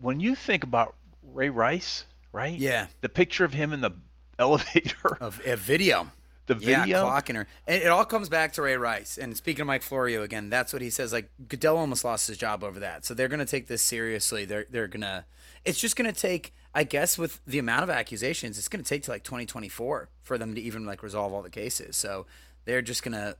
when 0.00 0.20
you 0.20 0.34
think 0.34 0.64
about 0.64 0.94
Ray 1.22 1.48
Rice, 1.50 2.04
right? 2.32 2.56
Yeah. 2.58 2.86
The 3.00 3.08
picture 3.08 3.44
of 3.44 3.52
him 3.54 3.72
in 3.72 3.80
the 3.80 3.90
elevator, 4.38 5.16
Of 5.20 5.40
a 5.44 5.56
video. 5.56 6.10
the 6.46 6.56
Yeah, 6.60 6.82
video. 6.82 7.04
clocking 7.04 7.34
her. 7.34 7.46
And 7.66 7.82
it 7.82 7.88
all 7.88 8.04
comes 8.04 8.28
back 8.28 8.52
to 8.54 8.62
Ray 8.62 8.76
Rice. 8.76 9.18
And 9.18 9.36
speaking 9.36 9.62
of 9.62 9.66
Mike 9.66 9.82
Florio 9.82 10.22
again, 10.22 10.48
that's 10.50 10.72
what 10.72 10.80
he 10.82 10.90
says. 10.90 11.12
Like 11.12 11.28
Goodell 11.48 11.76
almost 11.76 12.04
lost 12.04 12.28
his 12.28 12.36
job 12.38 12.62
over 12.64 12.80
that. 12.80 13.04
So 13.04 13.14
they're 13.14 13.28
gonna 13.28 13.44
take 13.46 13.66
this 13.66 13.82
seriously. 13.82 14.44
They're 14.44 14.66
they're 14.70 14.88
gonna. 14.88 15.26
It's 15.64 15.78
just 15.80 15.96
gonna 15.96 16.12
take. 16.12 16.54
I 16.74 16.84
guess 16.84 17.18
with 17.18 17.40
the 17.46 17.58
amount 17.58 17.82
of 17.82 17.90
accusations, 17.90 18.56
it's 18.58 18.68
gonna 18.68 18.84
take 18.84 19.02
to 19.04 19.10
like 19.10 19.24
2024 19.24 20.08
for 20.22 20.38
them 20.38 20.54
to 20.54 20.60
even 20.60 20.86
like 20.86 21.02
resolve 21.02 21.32
all 21.32 21.42
the 21.42 21.50
cases. 21.50 21.96
So 21.96 22.26
they're 22.64 22.82
just 22.82 23.02
gonna. 23.02 23.34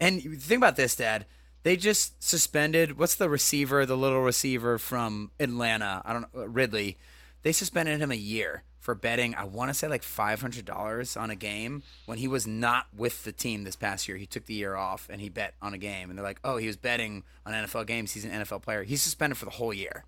And 0.00 0.20
think 0.20 0.58
about 0.58 0.74
this, 0.76 0.96
Dad. 0.96 1.26
They 1.62 1.76
just 1.76 2.22
suspended. 2.22 2.98
What's 2.98 3.14
the 3.14 3.28
receiver? 3.28 3.86
The 3.86 3.96
little 3.96 4.22
receiver 4.22 4.78
from 4.78 5.30
Atlanta. 5.38 6.02
I 6.04 6.12
don't 6.12 6.34
know. 6.34 6.44
Ridley. 6.44 6.98
They 7.42 7.52
suspended 7.52 8.00
him 8.00 8.10
a 8.10 8.16
year 8.16 8.64
for 8.78 8.94
betting. 8.94 9.34
I 9.34 9.44
want 9.44 9.70
to 9.70 9.74
say 9.74 9.86
like 9.88 10.02
five 10.02 10.40
hundred 10.40 10.64
dollars 10.64 11.16
on 11.16 11.30
a 11.30 11.36
game 11.36 11.82
when 12.06 12.18
he 12.18 12.28
was 12.28 12.46
not 12.46 12.86
with 12.96 13.24
the 13.24 13.32
team 13.32 13.64
this 13.64 13.76
past 13.76 14.08
year. 14.08 14.16
He 14.16 14.26
took 14.26 14.46
the 14.46 14.54
year 14.54 14.74
off 14.74 15.08
and 15.10 15.20
he 15.20 15.28
bet 15.28 15.54
on 15.62 15.72
a 15.72 15.78
game. 15.78 16.10
And 16.10 16.18
they're 16.18 16.24
like, 16.24 16.40
"Oh, 16.44 16.56
he 16.56 16.66
was 16.66 16.76
betting 16.76 17.22
on 17.46 17.52
NFL 17.52 17.86
games. 17.86 18.12
He's 18.12 18.24
an 18.24 18.32
NFL 18.32 18.62
player. 18.62 18.82
He's 18.82 19.02
suspended 19.02 19.38
for 19.38 19.44
the 19.44 19.52
whole 19.52 19.72
year." 19.72 20.04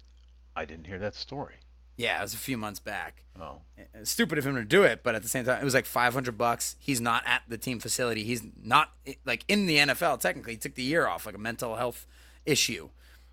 I 0.57 0.65
didn't 0.65 0.87
hear 0.87 0.99
that 1.01 1.15
story. 1.15 1.55
Yeah, 1.97 2.19
it 2.19 2.23
was 2.23 2.35
a 2.35 2.39
few 2.39 2.57
months 2.57 2.81
back. 2.81 3.23
Oh, 3.41 3.59
stupid 4.03 4.39
of 4.39 4.47
him 4.47 4.55
to 4.57 4.65
do 4.65 4.83
it, 4.83 5.03
but 5.03 5.15
at 5.15 5.23
the 5.23 5.29
same 5.29 5.45
time, 5.45 5.61
it 5.61 5.65
was 5.65 5.75
like 5.75 5.87
500 5.87 6.37
bucks. 6.37 6.77
He's 6.81 7.01
not 7.01 7.23
at 7.27 7.43
the 7.49 7.59
team 7.59 7.79
facility. 7.81 8.25
He's 8.25 8.43
not 8.63 8.93
like 9.25 9.45
in 9.49 9.67
the 9.67 9.79
NFL. 9.79 10.21
Technically, 10.21 10.55
he 10.55 10.59
took 10.59 10.75
the 10.75 10.83
year 10.83 11.07
off, 11.07 11.27
like 11.27 11.35
a 11.35 11.39
mental 11.39 11.77
health 11.77 12.07
issue. 12.47 12.91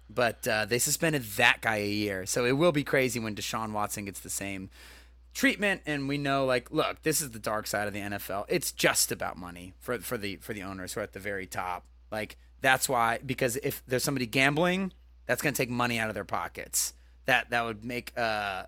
But 0.10 0.47
uh, 0.47 0.65
they 0.65 0.80
suspended 0.80 1.24
that 1.38 1.62
guy 1.62 1.78
a 1.78 1.89
year, 1.89 2.26
so 2.26 2.45
it 2.45 2.54
will 2.54 2.71
be 2.71 2.84
crazy 2.84 3.19
when 3.19 3.34
Deshaun 3.36 3.71
Watson 3.71 4.06
gets 4.06 4.19
the 4.19 4.30
same 4.30 4.69
treatment. 5.34 5.82
And 5.86 6.10
we 6.10 6.17
know, 6.17 6.45
like, 6.45 6.69
look, 6.71 7.02
this 7.04 7.21
is 7.21 7.32
the 7.32 7.39
dark 7.39 7.65
side 7.65 7.88
of 7.88 7.93
the 7.93 8.02
NFL. 8.02 8.45
It's 8.50 8.71
just 8.71 9.12
about 9.12 9.38
money 9.38 9.74
for 9.80 9.97
for 10.00 10.17
the 10.17 10.36
for 10.38 10.54
the 10.54 10.63
owners 10.63 10.93
who 10.93 11.00
are 11.00 11.04
at 11.04 11.13
the 11.13 11.19
very 11.19 11.45
top. 11.45 11.86
Like 12.12 12.38
that's 12.60 12.89
why 12.89 13.19
because 13.26 13.56
if 13.58 13.82
there's 13.88 14.04
somebody 14.04 14.26
gambling, 14.26 14.91
that's 15.26 15.41
going 15.41 15.54
to 15.54 15.58
take 15.58 15.69
money 15.69 15.97
out 15.97 16.10
of 16.10 16.15
their 16.15 16.26
pockets. 16.26 16.93
That 17.25 17.49
that 17.49 17.65
would 17.65 17.84
make 17.84 18.17
uh 18.17 18.63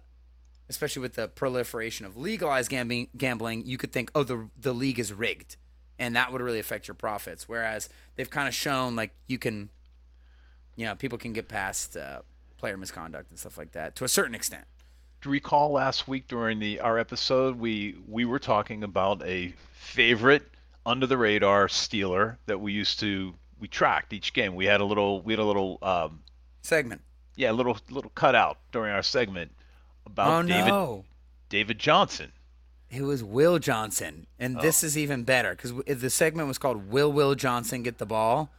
especially 0.69 1.01
with 1.01 1.13
the 1.13 1.27
proliferation 1.27 2.05
of 2.05 2.17
legalized 2.17 2.69
gambling, 2.69 3.07
gambling, 3.17 3.65
you 3.65 3.77
could 3.77 3.91
think, 3.91 4.11
oh, 4.15 4.23
the 4.23 4.49
the 4.59 4.73
league 4.73 4.99
is 4.99 5.13
rigged, 5.13 5.57
and 5.99 6.15
that 6.15 6.31
would 6.31 6.41
really 6.41 6.59
affect 6.59 6.87
your 6.87 6.95
profits. 6.95 7.47
Whereas 7.47 7.89
they've 8.15 8.29
kind 8.29 8.47
of 8.47 8.53
shown 8.53 8.95
like 8.95 9.13
you 9.27 9.37
can, 9.37 9.69
you 10.75 10.85
know, 10.85 10.95
people 10.95 11.17
can 11.17 11.33
get 11.33 11.47
past 11.47 11.97
uh, 11.97 12.21
player 12.57 12.77
misconduct 12.77 13.29
and 13.29 13.39
stuff 13.39 13.57
like 13.57 13.71
that 13.73 13.95
to 13.97 14.03
a 14.03 14.07
certain 14.07 14.35
extent. 14.35 14.65
Do 15.21 15.29
you 15.29 15.33
recall 15.33 15.71
last 15.71 16.07
week 16.07 16.27
during 16.27 16.59
the 16.59 16.79
our 16.79 16.97
episode 16.97 17.57
we 17.57 17.95
we 18.07 18.25
were 18.25 18.39
talking 18.39 18.83
about 18.83 19.23
a 19.23 19.53
favorite 19.73 20.43
under 20.85 21.07
the 21.07 21.17
radar 21.17 21.67
Steeler 21.67 22.37
that 22.45 22.59
we 22.59 22.73
used 22.73 22.99
to 22.99 23.33
we 23.59 23.67
tracked 23.67 24.11
each 24.11 24.33
game. 24.33 24.55
We 24.55 24.65
had 24.65 24.81
a 24.81 24.85
little 24.85 25.21
we 25.21 25.33
had 25.33 25.39
a 25.39 25.45
little 25.45 25.77
um, 25.81 26.23
Segment. 26.61 27.01
Yeah 27.35 27.51
a 27.51 27.53
little 27.53 27.77
little 27.89 28.11
cutout 28.11 28.57
during 28.71 28.93
our 28.93 29.03
segment 29.03 29.51
about 30.05 30.45
oh 30.45 30.47
David 30.47 30.67
no, 30.67 31.05
David 31.49 31.79
Johnson. 31.79 32.31
it 32.89 33.01
was 33.01 33.23
Will 33.23 33.59
Johnson, 33.59 34.27
and 34.39 34.59
this 34.59 34.83
oh. 34.83 34.87
is 34.87 34.97
even 34.97 35.23
better 35.23 35.55
because 35.55 35.73
the 35.85 36.09
segment 36.09 36.47
was 36.47 36.57
called 36.57 36.89
"Will 36.89 37.11
Will 37.11 37.35
Johnson 37.35 37.83
Get 37.83 37.97
the 37.97 38.05
Ball." 38.05 38.49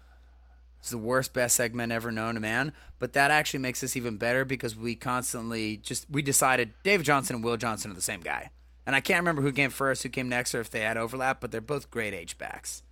It's 0.85 0.91
the 0.91 0.99
worst, 0.99 1.33
best 1.33 1.57
segment 1.57 1.93
ever 1.93 2.13
known 2.13 2.35
to 2.35 2.41
man. 2.41 2.75
But 2.99 3.15
that 3.15 3.31
actually 3.31 3.61
makes 3.61 3.81
this 3.81 3.97
even 3.97 4.19
better 4.19 4.45
because 4.45 4.77
we 4.77 4.95
constantly 4.95 5.79
just 5.79 6.05
we 6.11 6.21
decided 6.21 6.75
David 6.83 7.07
Johnson 7.07 7.37
and 7.37 7.45
Will 7.45 7.57
Johnson 7.57 7.91
are 7.91 7.95
the 7.95 8.03
same 8.03 8.21
guy. 8.21 8.51
And 8.87 8.95
I 8.95 9.01
can't 9.01 9.21
remember 9.21 9.41
who 9.41 9.51
came 9.51 9.71
first, 9.71 10.03
who 10.03 10.11
came 10.11 10.29
next, 10.29 10.55
or 10.55 10.61
if 10.61 10.71
they 10.71 10.81
had 10.81 10.99
overlap, 10.99 11.41
but 11.41 11.51
they're 11.51 11.63
both 11.63 11.91
great 11.91 12.13
H 12.13 12.37
backs. 12.37 12.83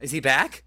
Is 0.00 0.12
he 0.12 0.20
back? 0.20 0.64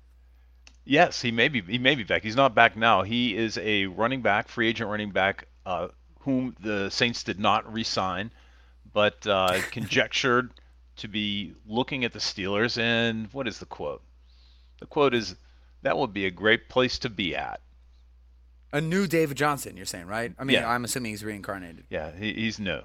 Yes, 0.86 1.22
he 1.22 1.32
may 1.32 1.48
be 1.48 1.62
he 1.62 1.80
may 1.80 1.96
be 1.96 2.04
back. 2.04 2.22
He's 2.22 2.36
not 2.36 2.54
back 2.54 2.78
now. 2.78 3.02
He 3.02 3.36
is 3.36 3.58
a 3.58 3.88
running 3.88 4.22
back, 4.22 4.48
free 4.48 4.70
agent 4.70 4.90
running 4.90 5.12
back, 5.12 5.48
uh, 5.66 5.88
whom 6.20 6.56
the 6.60 6.90
Saints 6.90 7.24
did 7.24 7.40
not 7.40 7.72
re-sign, 7.74 8.32
but 8.94 9.26
uh, 9.26 9.60
conjectured 9.72 10.52
to 10.98 11.08
be 11.08 11.54
looking 11.68 12.06
at 12.06 12.14
the 12.14 12.20
Steelers. 12.20 12.78
And 12.80 13.28
what 13.34 13.48
is 13.48 13.60
the 13.60 13.66
quote? 13.66 14.04
The 14.80 14.86
quote 14.86 15.16
is, 15.16 15.36
"That 15.82 15.98
would 15.98 16.14
be 16.14 16.28
a 16.28 16.32
great 16.32 16.70
place 16.70 17.00
to 17.00 17.10
be 17.10 17.36
at." 17.36 17.62
A 18.72 18.82
new 18.82 19.08
David 19.08 19.38
Johnson, 19.38 19.78
you're 19.78 19.86
saying, 19.86 20.06
right? 20.06 20.34
I 20.38 20.44
mean, 20.44 20.56
Yeah. 20.56 20.70
I'm 20.70 20.84
assuming 20.84 21.12
he's 21.12 21.24
reincarnated. 21.24 21.86
Yeah, 21.90 22.12
he, 22.12 22.34
he's 22.34 22.60
new. 22.60 22.82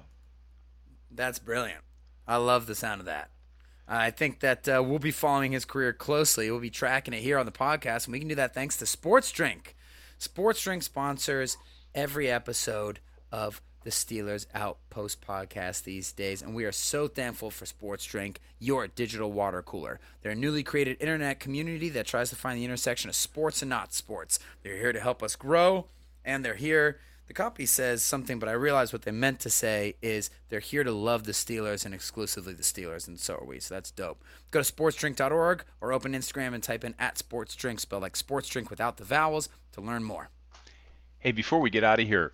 That's 1.11 1.37
brilliant. 1.37 1.83
I 2.25 2.37
love 2.37 2.65
the 2.65 2.75
sound 2.75 3.01
of 3.01 3.05
that. 3.07 3.29
I 3.93 4.09
think 4.09 4.39
that 4.39 4.69
uh, 4.69 4.81
we'll 4.81 4.99
be 4.99 5.11
following 5.11 5.51
his 5.51 5.65
career 5.65 5.91
closely. 5.91 6.49
We'll 6.49 6.61
be 6.61 6.69
tracking 6.69 7.13
it 7.13 7.21
here 7.21 7.37
on 7.37 7.45
the 7.45 7.51
podcast, 7.51 8.05
and 8.05 8.13
we 8.13 8.19
can 8.19 8.29
do 8.29 8.35
that 8.35 8.53
thanks 8.53 8.77
to 8.77 8.85
Sports 8.85 9.31
Drink. 9.33 9.75
Sports 10.17 10.61
Drink 10.61 10.83
sponsors 10.83 11.57
every 11.93 12.31
episode 12.31 13.01
of 13.33 13.61
the 13.83 13.89
Steelers 13.89 14.45
Outpost 14.53 15.19
podcast 15.19 15.83
these 15.83 16.13
days, 16.13 16.41
and 16.41 16.55
we 16.55 16.63
are 16.63 16.71
so 16.71 17.09
thankful 17.09 17.51
for 17.51 17.65
Sports 17.65 18.05
Drink, 18.05 18.39
your 18.59 18.87
digital 18.87 19.31
water 19.31 19.61
cooler. 19.61 19.99
They're 20.21 20.31
a 20.31 20.35
newly 20.35 20.63
created 20.63 20.95
internet 21.01 21.41
community 21.41 21.89
that 21.89 22.05
tries 22.05 22.29
to 22.29 22.37
find 22.37 22.57
the 22.57 22.65
intersection 22.65 23.09
of 23.09 23.15
sports 23.15 23.61
and 23.61 23.69
not 23.69 23.93
sports. 23.93 24.39
They're 24.63 24.77
here 24.77 24.93
to 24.93 25.01
help 25.01 25.21
us 25.21 25.35
grow, 25.35 25.87
and 26.23 26.45
they're 26.45 26.55
here 26.55 26.99
the 27.31 27.43
copy 27.43 27.65
says 27.65 28.03
something, 28.03 28.39
but 28.39 28.49
I 28.49 28.51
realize 28.51 28.91
what 28.91 29.03
they 29.03 29.11
meant 29.11 29.39
to 29.39 29.49
say 29.49 29.95
is 30.01 30.29
they're 30.49 30.59
here 30.59 30.83
to 30.83 30.91
love 30.91 31.23
the 31.23 31.31
Steelers 31.31 31.85
and 31.85 31.93
exclusively 31.93 32.51
the 32.51 32.61
Steelers, 32.61 33.07
and 33.07 33.17
so 33.17 33.35
are 33.35 33.45
we. 33.45 33.61
So 33.61 33.73
that's 33.73 33.89
dope. 33.89 34.21
Go 34.51 34.61
to 34.61 34.69
sportsdrink.org 34.73 35.63
or 35.79 35.93
open 35.93 36.11
Instagram 36.11 36.53
and 36.53 36.61
type 36.61 36.83
in 36.83 36.93
at 36.99 37.15
sportsdrink, 37.15 37.79
spelled 37.79 38.01
like 38.01 38.17
sports 38.17 38.49
drink 38.49 38.69
without 38.69 38.97
the 38.97 39.05
vowels, 39.05 39.47
to 39.71 39.79
learn 39.79 40.03
more. 40.03 40.29
Hey, 41.19 41.31
before 41.31 41.61
we 41.61 41.69
get 41.69 41.85
out 41.85 42.01
of 42.01 42.05
here, 42.07 42.33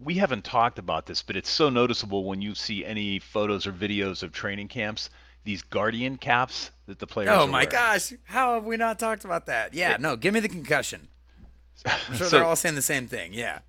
we 0.00 0.14
haven't 0.14 0.42
talked 0.42 0.80
about 0.80 1.06
this, 1.06 1.22
but 1.22 1.36
it's 1.36 1.48
so 1.50 1.70
noticeable 1.70 2.24
when 2.24 2.42
you 2.42 2.56
see 2.56 2.84
any 2.84 3.20
photos 3.20 3.68
or 3.68 3.72
videos 3.72 4.24
of 4.24 4.32
training 4.32 4.66
camps. 4.66 5.10
These 5.44 5.62
guardian 5.62 6.16
caps 6.16 6.72
that 6.86 6.98
the 6.98 7.06
players. 7.06 7.30
Oh 7.30 7.46
my 7.46 7.58
wearing. 7.58 7.68
gosh, 7.70 8.12
how 8.24 8.54
have 8.54 8.64
we 8.64 8.76
not 8.78 8.98
talked 8.98 9.24
about 9.24 9.46
that? 9.46 9.74
Yeah, 9.74 9.96
no, 10.00 10.16
give 10.16 10.34
me 10.34 10.40
the 10.40 10.48
concussion. 10.48 11.06
I'm 11.86 11.98
sure 12.16 12.26
So- 12.26 12.36
they're 12.38 12.44
all 12.44 12.56
saying 12.56 12.74
the 12.74 12.82
same 12.82 13.06
thing. 13.06 13.32
Yeah. 13.32 13.60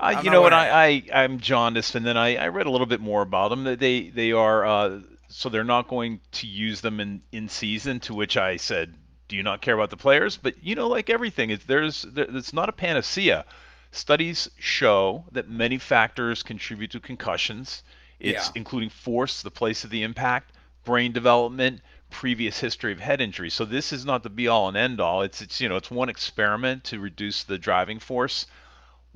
Uh, 0.00 0.20
you 0.24 0.30
know 0.30 0.42
what? 0.42 0.52
I, 0.52 1.02
I 1.12 1.22
I'm 1.24 1.40
jaundiced, 1.40 1.94
and 1.94 2.06
then 2.06 2.16
I, 2.16 2.36
I 2.36 2.48
read 2.48 2.66
a 2.66 2.70
little 2.70 2.86
bit 2.86 3.00
more 3.00 3.22
about 3.22 3.48
them. 3.48 3.64
That 3.64 3.80
they 3.80 4.08
they 4.10 4.32
are 4.32 4.64
uh, 4.64 5.00
so 5.28 5.48
they're 5.48 5.64
not 5.64 5.88
going 5.88 6.20
to 6.32 6.46
use 6.46 6.80
them 6.80 7.00
in 7.00 7.22
in 7.32 7.48
season. 7.48 8.00
To 8.00 8.14
which 8.14 8.36
I 8.36 8.56
said, 8.58 8.94
Do 9.26 9.36
you 9.36 9.42
not 9.42 9.60
care 9.60 9.74
about 9.74 9.90
the 9.90 9.96
players? 9.96 10.36
But 10.36 10.62
you 10.62 10.74
know, 10.76 10.88
like 10.88 11.10
everything, 11.10 11.50
it's, 11.50 11.64
there's 11.64 12.02
there, 12.02 12.26
it's 12.28 12.52
not 12.52 12.68
a 12.68 12.72
panacea. 12.72 13.44
Studies 13.90 14.50
show 14.58 15.24
that 15.32 15.48
many 15.48 15.78
factors 15.78 16.42
contribute 16.42 16.90
to 16.92 17.00
concussions. 17.00 17.82
It's 18.20 18.46
Yeah. 18.48 18.52
including 18.54 18.90
force, 18.90 19.42
the 19.42 19.50
place 19.50 19.82
of 19.84 19.90
the 19.90 20.02
impact, 20.02 20.52
brain 20.84 21.12
development, 21.12 21.80
previous 22.10 22.60
history 22.60 22.92
of 22.92 23.00
head 23.00 23.20
injury. 23.20 23.50
So 23.50 23.64
this 23.64 23.92
is 23.92 24.04
not 24.04 24.22
the 24.22 24.30
be 24.30 24.46
all 24.46 24.68
and 24.68 24.76
end 24.76 25.00
all. 25.00 25.22
It's 25.22 25.40
it's 25.42 25.60
you 25.60 25.68
know 25.68 25.76
it's 25.76 25.90
one 25.90 26.08
experiment 26.08 26.84
to 26.84 27.00
reduce 27.00 27.42
the 27.44 27.58
driving 27.58 27.98
force 27.98 28.46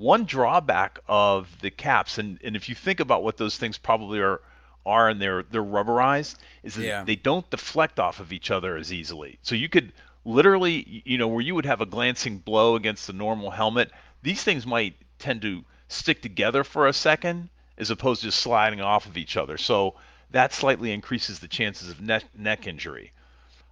one 0.02 0.24
drawback 0.24 0.98
of 1.08 1.48
the 1.60 1.70
caps 1.70 2.18
and, 2.18 2.38
and 2.44 2.56
if 2.56 2.68
you 2.68 2.74
think 2.74 3.00
about 3.00 3.22
what 3.22 3.36
those 3.36 3.56
things 3.56 3.78
probably 3.78 4.18
are 4.20 4.40
are 4.84 5.08
and 5.08 5.20
they're 5.22 5.42
they're 5.44 5.62
rubberized 5.62 6.36
is 6.64 6.74
that 6.74 6.84
Yeah. 6.84 7.04
they 7.04 7.14
don't 7.16 7.48
deflect 7.50 8.00
off 8.00 8.18
of 8.20 8.32
each 8.32 8.50
other 8.50 8.76
as 8.76 8.92
easily 8.92 9.38
so 9.42 9.54
you 9.54 9.68
could 9.68 9.92
literally 10.24 11.02
you 11.04 11.18
know 11.18 11.28
where 11.28 11.40
you 11.40 11.54
would 11.54 11.66
have 11.66 11.80
a 11.80 11.86
glancing 11.86 12.38
blow 12.38 12.74
against 12.76 13.06
the 13.06 13.12
normal 13.12 13.50
helmet 13.50 13.90
these 14.22 14.42
things 14.42 14.66
might 14.66 14.94
tend 15.18 15.42
to 15.42 15.64
stick 15.88 16.20
together 16.22 16.64
for 16.64 16.88
a 16.88 16.92
second 16.92 17.48
as 17.78 17.90
opposed 17.90 18.20
to 18.22 18.26
just 18.28 18.38
sliding 18.40 18.80
off 18.80 19.06
of 19.06 19.16
each 19.16 19.36
other 19.36 19.56
so 19.56 19.94
that 20.30 20.52
slightly 20.52 20.90
increases 20.92 21.38
the 21.38 21.48
chances 21.48 21.88
of 21.90 22.00
neck 22.00 22.24
neck 22.36 22.66
injury 22.66 23.12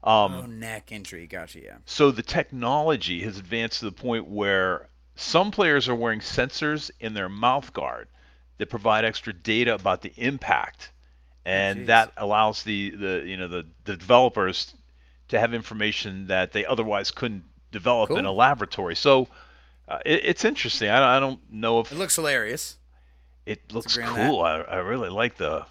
Um, 0.04 0.32
oh, 0.34 0.46
neck 0.46 0.92
injury. 0.92 1.26
Gotcha. 1.26 1.60
Yeah. 1.60 1.76
so 1.86 2.10
the 2.10 2.22
technology 2.22 3.22
has 3.22 3.36
advanced 3.38 3.80
to 3.80 3.86
the 3.86 3.92
point 4.06 4.26
where 4.28 4.88
some 5.16 5.50
players 5.50 5.88
are 5.88 5.94
wearing 5.94 6.20
sensors 6.20 6.90
in 7.00 7.14
their 7.14 7.28
mouth 7.28 7.72
guard 7.72 8.08
that 8.58 8.70
provide 8.70 9.04
extra 9.04 9.32
data 9.32 9.74
about 9.74 10.02
the 10.02 10.12
impact, 10.16 10.90
and 11.44 11.80
geez. 11.80 11.86
that 11.88 12.12
allows 12.16 12.62
the, 12.62 12.90
the 12.90 13.22
you 13.26 13.36
know 13.36 13.48
the, 13.48 13.66
the 13.84 13.96
developers 13.96 14.74
to 15.28 15.38
have 15.38 15.54
information 15.54 16.26
that 16.26 16.52
they 16.52 16.64
otherwise 16.66 17.10
couldn't 17.10 17.44
develop 17.72 18.10
in 18.10 18.24
a 18.24 18.32
laboratory. 18.32 18.96
So 18.96 19.28
uh, 19.88 19.98
it, 20.04 20.24
it's 20.24 20.44
interesting. 20.44 20.88
I, 20.88 21.16
I 21.16 21.20
don't 21.20 21.40
know 21.50 21.80
if 21.80 21.92
It 21.92 21.98
looks 21.98 22.16
hilarious. 22.16 22.76
it 23.46 23.72
looks 23.72 23.96
cool. 23.96 24.40
I, 24.42 24.60
I 24.60 24.76
really 24.76 25.08
like 25.08 25.36
the 25.36 25.66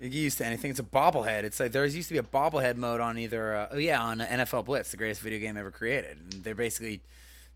You 0.00 0.08
get 0.08 0.18
used 0.18 0.38
to 0.38 0.46
anything. 0.46 0.70
It's 0.70 0.80
a 0.80 0.84
bobblehead. 0.84 1.44
It's 1.44 1.60
like 1.60 1.72
there 1.72 1.84
used 1.84 2.08
to 2.08 2.14
be 2.14 2.18
a 2.18 2.22
bobblehead 2.22 2.76
mode 2.76 3.00
on 3.00 3.18
either. 3.18 3.54
Uh, 3.54 3.68
oh 3.72 3.78
yeah, 3.78 4.00
on 4.02 4.18
NFL 4.18 4.64
Blitz, 4.64 4.90
the 4.90 4.96
greatest 4.96 5.20
video 5.20 5.38
game 5.38 5.56
ever 5.56 5.70
created. 5.70 6.18
And 6.18 6.44
they're 6.44 6.54
basically 6.54 7.00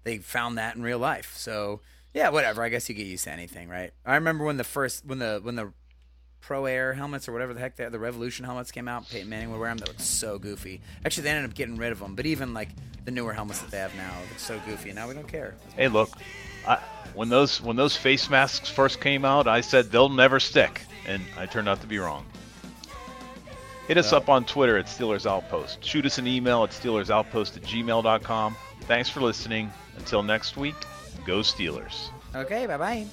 they 0.04 0.18
found 0.18 0.58
that 0.58 0.76
in 0.76 0.82
real 0.82 0.98
life. 0.98 1.34
So 1.36 1.80
yeah, 2.14 2.30
whatever. 2.30 2.62
I 2.62 2.68
guess 2.68 2.88
you 2.88 2.94
get 2.94 3.06
used 3.06 3.24
to 3.24 3.32
anything, 3.32 3.68
right? 3.68 3.92
I 4.04 4.14
remember 4.14 4.44
when 4.44 4.56
the 4.56 4.64
first 4.64 5.04
when 5.04 5.18
the 5.18 5.40
when 5.42 5.56
the 5.56 5.72
Pro 6.40 6.66
Air 6.66 6.94
helmets 6.94 7.28
or 7.28 7.32
whatever 7.32 7.52
the 7.52 7.60
heck 7.60 7.76
they 7.76 7.88
the 7.88 7.98
Revolution 7.98 8.44
helmets 8.44 8.70
came 8.70 8.88
out. 8.88 9.08
Peyton 9.08 9.28
Manning 9.28 9.50
would 9.50 9.60
wear 9.60 9.68
them. 9.68 9.78
They 9.78 9.86
looked 9.86 10.00
so 10.00 10.38
goofy. 10.38 10.80
Actually, 11.04 11.24
they 11.24 11.30
ended 11.30 11.50
up 11.50 11.54
getting 11.54 11.76
rid 11.76 11.92
of 11.92 11.98
them. 11.98 12.14
But 12.14 12.26
even 12.26 12.54
like 12.54 12.70
the 13.04 13.10
newer 13.10 13.32
helmets 13.32 13.60
that 13.60 13.70
they 13.70 13.78
have 13.78 13.94
now 13.96 14.12
it's 14.32 14.42
so 14.42 14.60
goofy. 14.66 14.92
Now 14.92 15.08
we 15.08 15.14
don't 15.14 15.28
care. 15.28 15.54
Hey, 15.76 15.88
look, 15.88 16.10
I, 16.66 16.78
when 17.14 17.28
those 17.28 17.60
when 17.60 17.76
those 17.76 17.96
face 17.96 18.30
masks 18.30 18.68
first 18.70 19.00
came 19.00 19.24
out, 19.24 19.46
I 19.46 19.60
said 19.60 19.90
they'll 19.90 20.08
never 20.08 20.40
stick, 20.40 20.82
and 21.06 21.22
I 21.36 21.46
turned 21.46 21.68
out 21.68 21.80
to 21.82 21.86
be 21.86 21.98
wrong. 21.98 22.24
Hit 23.86 23.96
us 23.96 24.12
up 24.12 24.28
on 24.28 24.44
Twitter 24.44 24.76
at 24.76 24.84
Steelers 24.84 25.24
Outpost. 25.24 25.82
Shoot 25.82 26.04
us 26.04 26.18
an 26.18 26.26
email 26.26 26.62
at 26.62 26.70
SteelersOutpost 26.70 27.56
at 27.56 27.62
gmail.com. 27.62 28.56
Thanks 28.88 29.10
for 29.10 29.20
listening. 29.20 29.70
Until 29.98 30.22
next 30.22 30.56
week, 30.56 30.74
go 31.26 31.40
Steelers. 31.40 32.08
Okay, 32.34 32.66
bye 32.66 32.78
bye. 32.78 33.06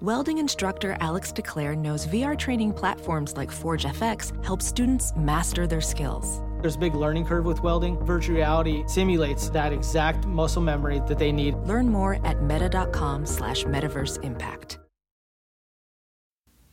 Welding 0.00 0.38
instructor 0.38 0.96
Alex 1.00 1.30
DeClaire 1.30 1.76
knows 1.76 2.06
VR 2.06 2.38
training 2.38 2.72
platforms 2.72 3.36
like 3.36 3.50
Forge 3.50 3.84
FX 3.84 4.42
help 4.42 4.62
students 4.62 5.12
master 5.14 5.66
their 5.66 5.82
skills. 5.82 6.40
There's 6.62 6.76
a 6.76 6.78
big 6.78 6.94
learning 6.94 7.26
curve 7.26 7.44
with 7.44 7.62
welding. 7.62 7.98
Virtual 8.06 8.36
reality 8.36 8.82
simulates 8.86 9.50
that 9.50 9.74
exact 9.74 10.26
muscle 10.26 10.62
memory 10.62 11.02
that 11.06 11.18
they 11.18 11.32
need. 11.32 11.54
Learn 11.66 11.86
more 11.90 12.18
at 12.26 12.42
meta.com 12.42 13.26
slash 13.26 13.64
metaverse 13.64 14.24
impact. 14.24 14.78